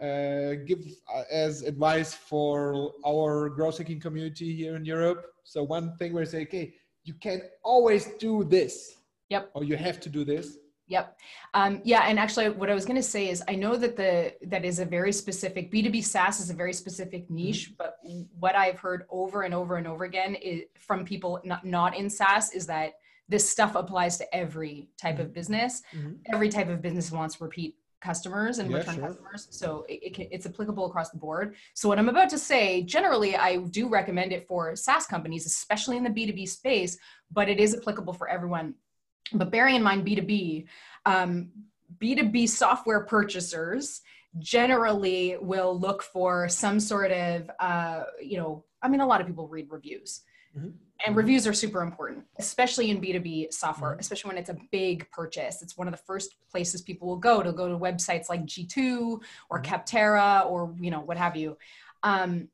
uh, 0.00 0.64
give 0.66 0.80
uh, 1.14 1.24
as 1.30 1.62
advice 1.62 2.14
for 2.14 2.94
our 3.06 3.50
growth 3.50 3.78
hacking 3.78 4.00
community 4.00 4.56
here 4.56 4.76
in 4.76 4.84
Europe? 4.84 5.26
So, 5.44 5.62
one 5.62 5.94
thing 5.98 6.14
where 6.14 6.24
you 6.24 6.30
say, 6.30 6.42
okay, 6.42 6.74
you 7.04 7.14
can 7.14 7.42
always 7.62 8.06
do 8.18 8.44
this. 8.44 8.96
Yep. 9.28 9.50
Or 9.54 9.62
you 9.62 9.76
have 9.76 10.00
to 10.00 10.08
do 10.08 10.24
this. 10.24 10.56
Yep. 10.88 11.18
Um, 11.54 11.80
yeah, 11.84 12.02
and 12.08 12.18
actually, 12.18 12.48
what 12.50 12.70
I 12.70 12.74
was 12.74 12.84
going 12.84 12.96
to 12.96 13.02
say 13.02 13.28
is, 13.28 13.42
I 13.46 13.54
know 13.54 13.76
that 13.76 13.94
the 13.96 14.34
that 14.48 14.64
is 14.64 14.78
a 14.78 14.84
very 14.84 15.12
specific 15.12 15.70
B 15.70 15.82
two 15.82 15.90
B 15.90 16.00
SaaS 16.02 16.40
is 16.40 16.50
a 16.50 16.54
very 16.54 16.72
specific 16.72 17.30
niche. 17.30 17.74
But 17.76 17.98
what 18.38 18.56
I've 18.56 18.78
heard 18.78 19.04
over 19.10 19.42
and 19.42 19.54
over 19.54 19.76
and 19.76 19.86
over 19.86 20.04
again 20.04 20.34
is, 20.34 20.62
from 20.78 21.04
people 21.04 21.40
not 21.44 21.64
not 21.64 21.96
in 21.96 22.08
SaaS 22.08 22.52
is 22.52 22.66
that 22.66 22.94
this 23.28 23.48
stuff 23.48 23.74
applies 23.74 24.16
to 24.18 24.34
every 24.34 24.88
type 24.96 25.18
of 25.18 25.34
business. 25.34 25.82
Mhm. 25.94 26.18
Every 26.32 26.48
type 26.48 26.68
of 26.70 26.80
business 26.80 27.12
wants 27.12 27.38
repeat 27.40 27.76
customers 28.00 28.58
and 28.58 28.70
Yeah, 28.70 28.78
return 28.78 28.94
sure. 28.94 29.06
customers, 29.08 29.48
so 29.50 29.84
it, 29.88 30.00
it 30.04 30.14
can, 30.14 30.28
it's 30.30 30.46
applicable 30.46 30.86
across 30.86 31.10
the 31.10 31.18
board. 31.18 31.56
So 31.74 31.88
what 31.88 31.98
I'm 31.98 32.08
about 32.08 32.30
to 32.30 32.38
say, 32.38 32.82
generally, 32.82 33.36
I 33.36 33.56
do 33.56 33.88
recommend 33.88 34.32
it 34.32 34.46
for 34.46 34.74
SaaS 34.76 35.04
companies, 35.06 35.44
especially 35.46 35.96
in 35.98 36.04
the 36.04 36.10
B 36.10 36.24
two 36.24 36.32
B 36.32 36.46
space, 36.46 36.96
but 37.30 37.48
it 37.48 37.58
is 37.60 37.74
applicable 37.74 38.14
for 38.14 38.28
everyone 38.28 38.74
but 39.32 39.50
bearing 39.50 39.74
in 39.76 39.82
mind 39.82 40.06
b2b 40.06 40.66
um, 41.06 41.50
b2b 42.00 42.48
software 42.48 43.00
purchasers 43.00 44.02
generally 44.38 45.36
will 45.40 45.78
look 45.78 46.02
for 46.02 46.48
some 46.48 46.78
sort 46.78 47.10
of 47.10 47.50
uh, 47.60 48.02
you 48.22 48.36
know 48.36 48.64
i 48.82 48.88
mean 48.88 49.00
a 49.00 49.06
lot 49.06 49.20
of 49.20 49.26
people 49.26 49.48
read 49.48 49.66
reviews 49.70 50.22
Mhm. 50.56 50.72
and 51.06 51.14
Mhm. 51.14 51.18
reviews 51.18 51.46
are 51.46 51.52
super 51.52 51.82
important 51.82 52.24
especially 52.38 52.90
in 52.90 53.00
b2b 53.00 53.52
software 53.52 53.94
Mhm. 53.94 54.00
especially 54.00 54.28
when 54.28 54.38
it's 54.38 54.50
a 54.50 54.56
big 54.70 55.10
purchase 55.10 55.62
it's 55.62 55.76
one 55.76 55.88
of 55.88 55.92
the 55.92 56.02
first 56.06 56.36
places 56.50 56.82
people 56.82 57.08
will 57.08 57.16
go 57.16 57.42
to 57.42 57.52
go 57.52 57.68
to 57.68 57.78
websites 57.78 58.28
like 58.28 58.44
g2 58.44 59.20
or 59.50 59.60
Mhm. 59.60 59.64
capterra 59.64 60.46
or 60.46 60.74
you 60.78 60.90
know 60.90 61.00
what 61.00 61.16
have 61.16 61.36
you 61.36 61.56
um, 62.02 62.48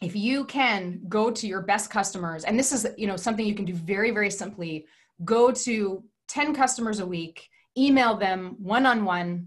if 0.00 0.14
you 0.14 0.44
can 0.44 1.02
go 1.08 1.30
to 1.30 1.48
your 1.48 1.60
best 1.60 1.90
customers 1.90 2.44
and 2.44 2.56
this 2.58 2.70
is 2.72 2.86
you 2.96 3.06
know 3.06 3.16
something 3.16 3.44
you 3.46 3.54
can 3.54 3.64
do 3.64 3.74
very 3.74 4.10
very 4.10 4.30
simply 4.30 4.86
go 5.24 5.50
to 5.50 6.04
10 6.28 6.54
customers 6.54 7.00
a 7.00 7.06
week 7.06 7.48
email 7.76 8.16
them 8.16 8.56
one-on-one 8.58 9.46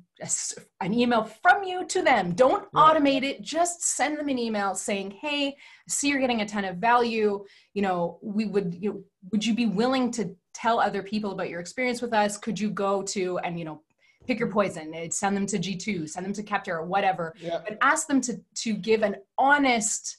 an 0.81 0.93
email 0.93 1.23
from 1.23 1.63
you 1.63 1.83
to 1.85 2.01
them. 2.01 2.33
Don't 2.33 2.67
Yeah. 2.73 2.79
automate 2.79 3.23
it. 3.23 3.41
Just 3.41 3.81
send 3.83 4.17
them 4.17 4.29
an 4.29 4.37
email 4.37 4.73
saying 4.75 5.11
hey 5.11 5.47
I 5.47 5.53
see 5.89 6.07
you're 6.09 6.19
getting 6.19 6.41
a 6.41 6.45
ton 6.45 6.63
of 6.63 6.77
value. 6.77 7.43
You 7.73 7.81
know 7.81 8.19
we 8.21 8.45
would 8.45 8.77
you 8.79 8.89
know, 8.93 9.03
would 9.31 9.45
you 9.45 9.53
be 9.53 9.65
willing 9.65 10.11
to 10.11 10.35
tell 10.53 10.79
other 10.79 11.01
people 11.03 11.31
about 11.31 11.49
your 11.49 11.59
experience 11.59 12.01
with 12.01 12.13
us? 12.13 12.37
Could 12.37 12.59
you 12.59 12.69
go 12.69 13.01
to 13.03 13.39
and 13.39 13.57
you 13.59 13.65
know 13.65 13.81
pick 14.27 14.39
your 14.39 14.51
poison? 14.51 14.93
Send 15.11 15.35
them 15.35 15.47
to 15.47 15.57
g2 15.57 16.07
send 16.07 16.25
them 16.25 16.33
to 16.33 16.43
capterra 16.43 16.85
whatever. 16.85 17.33
Yeah. 17.41 17.59
but 17.67 17.77
ask 17.81 18.07
them 18.07 18.21
to 18.21 18.39
to 18.63 18.75
give 18.75 19.01
an 19.01 19.15
honest 19.39 20.17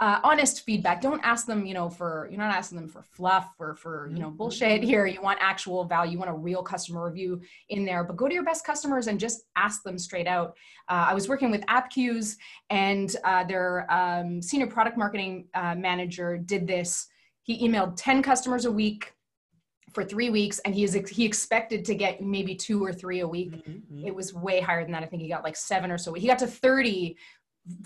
uh, 0.00 0.18
honest 0.24 0.64
feedback 0.64 1.00
don't 1.02 1.20
ask 1.22 1.46
them 1.46 1.66
you 1.66 1.74
know 1.74 1.90
for 1.90 2.26
you're 2.30 2.38
not 2.38 2.54
asking 2.54 2.76
them 2.76 2.88
for 2.88 3.02
fluff 3.02 3.54
or 3.58 3.74
for 3.74 4.08
you 4.10 4.18
know 4.18 4.30
Mhm. 4.30 4.36
bullshit 4.38 4.82
here 4.82 5.04
you 5.06 5.20
want 5.20 5.38
actual 5.42 5.84
value 5.84 6.12
you 6.12 6.18
want 6.18 6.30
a 6.30 6.34
real 6.34 6.62
customer 6.62 7.04
review 7.04 7.40
in 7.68 7.84
there 7.84 8.02
but 8.02 8.16
go 8.16 8.26
to 8.26 8.32
your 8.34 8.42
best 8.44 8.64
customers 8.64 9.08
and 9.08 9.20
just 9.20 9.42
ask 9.56 9.82
them 9.82 9.98
straight 9.98 10.26
out 10.26 10.56
uh, 10.88 11.06
i 11.10 11.14
was 11.14 11.28
working 11.28 11.50
with 11.50 11.60
appcues 11.66 12.36
and 12.70 13.16
uh, 13.24 13.44
their 13.44 13.86
um, 13.92 14.40
senior 14.40 14.66
product 14.66 14.96
marketing 14.96 15.46
uh, 15.54 15.74
manager 15.74 16.38
did 16.38 16.66
this 16.66 17.06
he 17.42 17.66
emailed 17.66 17.92
10 17.96 18.22
customers 18.22 18.64
a 18.64 18.72
week 18.72 19.12
for 19.92 20.04
three 20.04 20.30
weeks 20.30 20.60
and 20.60 20.74
he 20.74 20.84
is 20.84 20.94
he 21.10 21.24
expected 21.26 21.84
to 21.84 21.94
get 21.94 22.22
maybe 22.22 22.54
two 22.54 22.82
or 22.82 22.92
three 22.92 23.20
a 23.20 23.28
week 23.28 23.52
Mhm. 23.66 24.06
it 24.06 24.14
was 24.14 24.32
way 24.32 24.60
higher 24.60 24.82
than 24.84 24.92
that. 24.92 25.02
I 25.02 25.06
think 25.06 25.20
he 25.20 25.28
got 25.28 25.42
like 25.42 25.56
seven 25.56 25.90
or 25.90 25.98
so. 25.98 26.14
He 26.14 26.26
got 26.28 26.38
to 26.38 26.46
30 26.46 27.16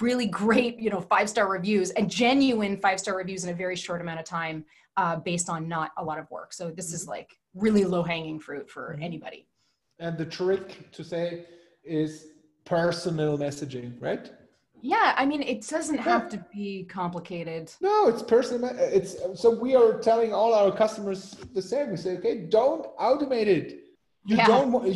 really 0.01 0.27
great, 0.27 0.79
you 0.79 0.91
know, 0.91 1.01
five 1.01 1.29
star 1.29 1.49
reviews 1.49 1.91
and 1.91 2.11
genuine 2.11 2.77
five 2.79 3.01
star 3.01 3.17
reviews 3.17 3.45
in 3.45 3.51
a 3.51 3.55
very 3.55 3.77
short 3.77 4.01
amount 4.01 4.21
of 4.21 4.25
time 4.25 4.65
uh, 4.97 5.17
based 5.17 5.49
on 5.51 5.69
not 5.69 5.93
a 5.99 6.05
lot 6.05 6.19
of 6.19 6.31
work. 6.31 6.53
So 6.53 6.71
this 6.71 6.93
is 6.93 7.07
like 7.09 7.37
really 7.55 7.85
low 7.85 8.03
hanging 8.03 8.39
fruit 8.39 8.71
for 8.71 8.97
Mhm. 8.99 9.03
anybody. 9.05 9.47
And 9.99 10.17
the 10.19 10.27
trick 10.27 10.91
to 10.93 11.05
say 11.05 11.47
is 11.85 12.29
personal 12.65 13.37
messaging, 13.39 14.01
right? 14.01 14.31
Yeah, 14.81 15.15
I 15.17 15.25
mean, 15.25 15.43
it 15.43 15.67
doesn't 15.67 15.99
have 15.99 16.29
to 16.31 16.45
be 16.53 16.85
complicated. 16.85 17.73
No, 17.81 18.09
it's 18.09 18.23
personal. 18.23 18.71
It's 18.79 19.17
so 19.41 19.49
we 19.51 19.75
are 19.75 19.99
telling 19.99 20.35
all 20.35 20.53
our 20.55 20.71
customers 20.71 21.37
the 21.55 21.63
same. 21.63 21.91
We 21.91 21.97
say, 21.97 22.19
okay, 22.19 22.37
don't 22.59 22.85
automate 22.99 23.47
it. 23.47 23.81
You 24.27 24.37
Yeah. 24.37 24.47
don't 24.47 24.73
want. 24.73 24.87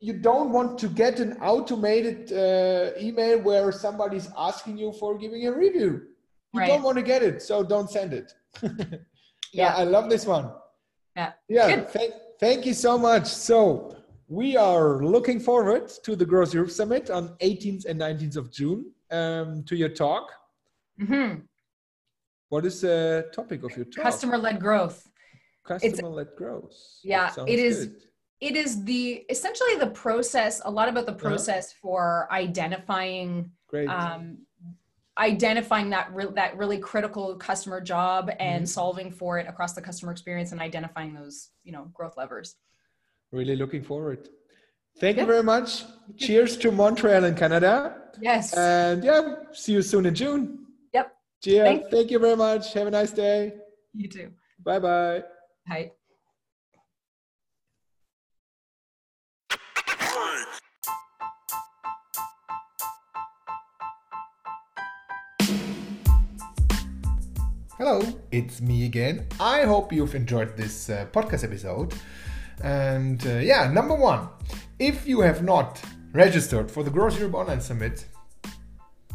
You 0.00 0.12
don't 0.14 0.50
want 0.52 0.78
to 0.80 0.88
get 0.88 1.20
an 1.20 1.32
automated 1.40 2.30
uh, 2.32 2.90
email 3.00 3.40
where 3.40 3.72
somebody's 3.72 4.28
asking 4.36 4.76
you 4.78 4.92
for 4.92 5.16
giving 5.16 5.46
a 5.46 5.52
review. 5.52 6.02
You 6.52 6.60
Right. 6.60 6.68
don't 6.68 6.82
want 6.82 6.96
to 6.96 7.02
get 7.02 7.22
it, 7.22 7.42
so 7.42 7.62
don't 7.62 7.90
send 7.90 8.12
it. 8.14 8.32
yeah, 8.62 8.68
Yeah. 9.52 9.74
I 9.76 9.84
love 9.84 10.08
this 10.08 10.24
one. 10.26 10.50
Yeah. 11.16 11.32
Yeah. 11.48 11.80
Thank, 11.84 12.14
thank 12.40 12.66
you 12.66 12.74
so 12.74 12.96
much. 12.98 13.26
So 13.26 13.96
we 14.28 14.56
are 14.56 15.02
looking 15.04 15.40
forward 15.40 15.88
to 16.04 16.16
the 16.16 16.24
Growth 16.26 16.52
Europe 16.54 16.70
Summit 16.70 17.10
on 17.10 17.28
18th 17.40 17.84
and 17.86 18.00
19th 18.00 18.36
of 18.36 18.50
June. 18.52 18.92
Um, 19.10 19.62
to 19.64 19.76
your 19.76 19.88
talk. 19.90 20.32
hmm 20.98 21.34
What 22.48 22.66
is 22.66 22.80
the 22.80 23.28
topic 23.32 23.62
of 23.62 23.70
your 23.76 23.84
talk? 23.86 24.02
Customer 24.04 24.36
led 24.38 24.58
growth. 24.60 24.98
customer 25.64 26.08
led 26.08 26.28
growth. 26.36 26.74
Yeah, 27.04 27.32
it 27.46 27.58
is- 27.58 27.86
good. 27.86 28.02
It 28.48 28.54
is 28.62 28.70
the 28.90 29.02
essentially 29.34 29.74
the 29.84 29.90
process 30.04 30.54
a 30.64 30.70
lot 30.78 30.86
about 30.92 31.06
the 31.10 31.16
Uh-huh. 31.16 31.28
process 31.28 31.64
for 31.82 32.28
identifying 32.44 33.30
Great. 33.72 33.88
um, 33.88 34.22
identifying 35.18 35.88
that 35.96 36.06
re- 36.18 36.34
that 36.40 36.50
really 36.62 36.78
critical 36.92 37.26
customer 37.48 37.80
job 37.94 38.22
and 38.50 38.62
Mhm. 38.64 38.68
solving 38.78 39.10
for 39.20 39.30
it 39.40 39.46
across 39.52 39.72
the 39.78 39.82
customer 39.88 40.12
experience 40.16 40.50
and 40.52 40.60
identifying 40.70 41.12
those 41.20 41.36
you 41.66 41.72
know 41.74 41.84
growth 41.96 42.16
levers 42.20 42.48
really 43.38 43.56
looking 43.62 43.82
forward. 43.90 44.20
Thank 45.02 45.16
you 45.20 45.26
very 45.34 45.42
much. 45.54 45.68
Cheers 46.24 46.52
to 46.62 46.66
Montreal 46.80 47.24
and 47.28 47.36
Canada. 47.42 47.72
yes 48.30 48.44
And 48.56 48.98
yeah, 49.08 49.22
see 49.62 49.72
you 49.76 49.82
soon 49.92 50.04
in 50.10 50.14
June. 50.22 50.42
Yep. 50.96 51.06
Gia, 51.44 51.64
Thank- 51.90 52.10
you 52.12 52.18
very 52.26 52.38
much. 52.46 52.64
Have 52.76 52.86
a 52.92 52.94
nice 53.00 53.12
day. 53.24 53.38
you 54.02 54.08
too 54.16 54.28
Bye 54.68 54.80
bye. 54.86 55.18
Hello, 67.88 68.02
it's 68.32 68.60
me 68.60 68.84
again. 68.84 69.28
I 69.38 69.62
hope 69.62 69.92
you've 69.92 70.16
enjoyed 70.16 70.56
this 70.56 70.90
uh, 70.90 71.06
podcast 71.12 71.44
episode. 71.44 71.94
And 72.60 73.24
uh, 73.24 73.34
yeah, 73.34 73.70
number 73.70 73.94
one, 73.94 74.28
if 74.80 75.06
you 75.06 75.20
have 75.20 75.44
not 75.44 75.80
registered 76.12 76.68
for 76.68 76.82
the 76.82 76.90
Growth 76.90 77.16
Europe 77.16 77.36
Online 77.36 77.60
Summit 77.60 78.04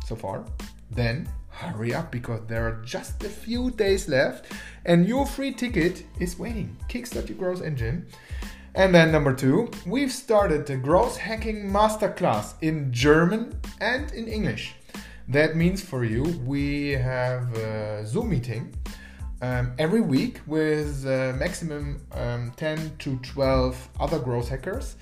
so 0.06 0.16
far, 0.16 0.46
then 0.90 1.28
hurry 1.50 1.94
up 1.94 2.14
because 2.14 2.48
there 2.48 2.66
are 2.66 2.82
just 2.86 3.22
a 3.26 3.30
few 3.30 3.72
days 3.72 4.08
left 4.08 4.54
and 4.86 5.06
your 5.06 5.26
free 5.26 5.52
ticket 5.52 6.06
is 6.22 6.40
waiting. 6.40 6.78
Kickstart 6.88 7.28
your 7.28 7.38
growth 7.38 7.62
engine. 7.62 8.08
And 8.74 8.96
then 8.96 9.12
number 9.12 9.34
two, 9.34 9.70
we've 9.86 10.14
started 10.14 10.66
the 10.66 10.78
growth 10.78 11.18
hacking 11.18 11.70
masterclass 11.70 12.54
in 12.62 12.94
German 12.94 13.60
and 13.82 14.14
in 14.14 14.30
English. 14.30 14.76
That 15.32 15.56
means 15.56 15.82
for 15.82 16.04
you, 16.04 16.24
we 16.46 16.90
have 16.92 17.56
a 17.56 18.06
Zoom 18.06 18.32
meeting 18.32 18.76
um, 19.42 19.72
every 19.80 20.02
week 20.02 20.42
with 20.46 21.06
uh, 21.06 21.32
maximum 21.38 22.06
um, 22.12 22.52
10 22.58 22.98
to 23.00 23.16
12 23.20 23.90
other 24.02 24.20
growth 24.20 24.50
hackers. 24.50 24.98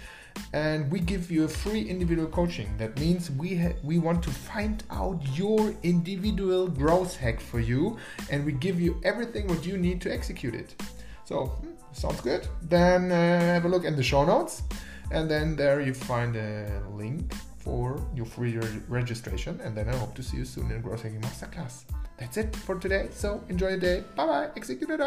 And 0.54 0.92
we 0.92 1.00
give 1.00 1.32
you 1.32 1.46
a 1.46 1.48
free 1.48 1.82
individual 1.82 2.28
coaching. 2.28 2.70
That 2.78 3.00
means 3.00 3.32
we 3.32 3.58
ha- 3.58 3.74
we 3.84 3.98
want 3.98 4.22
to 4.22 4.30
find 4.30 4.84
out 4.92 5.20
your 5.34 5.74
individual 5.82 6.68
growth 6.68 7.15
hack 7.18 7.39
for 7.39 7.60
you, 7.60 7.98
and 8.30 8.46
we 8.46 8.52
give 8.52 8.80
you 8.80 9.02
everything 9.04 9.48
what 9.48 9.65
you 9.65 9.78
need 9.78 10.00
to 10.02 10.13
execute 10.13 10.54
it. 10.54 10.80
So 11.26 11.48
hmm, 11.48 11.72
sounds 11.92 12.22
good. 12.22 12.48
Then 12.62 13.12
uh, 13.12 13.15
have 13.56 13.65
a 13.65 13.68
look 13.68 13.84
in 13.84 13.96
the 13.96 14.04
show 14.04 14.24
notes, 14.26 14.62
and 15.10 15.28
then 15.28 15.56
there 15.56 15.82
you 15.82 15.96
find 15.96 16.36
a 16.36 16.84
link 16.92 17.34
for 17.69 18.01
your 18.15 18.25
free 18.25 18.58
re- 18.58 18.82
registration. 18.88 19.62
And 19.63 19.77
then 19.77 19.88
I 19.89 19.95
hope 19.95 20.15
to 20.15 20.23
see 20.23 20.38
you 20.38 20.45
soon 20.45 20.71
in 20.71 20.82
Growth 20.82 21.03
Hacking 21.03 21.21
Masterclass. 21.21 21.75
That's 22.17 22.38
it 22.38 22.55
for 22.55 22.75
today. 22.79 23.10
So 23.12 23.43
enjoy 23.47 23.69
your 23.75 23.84
day. 23.89 24.03
Bye 24.15 24.25
bye. 24.25 24.47
Execute 24.58 24.89
it. 24.89 25.01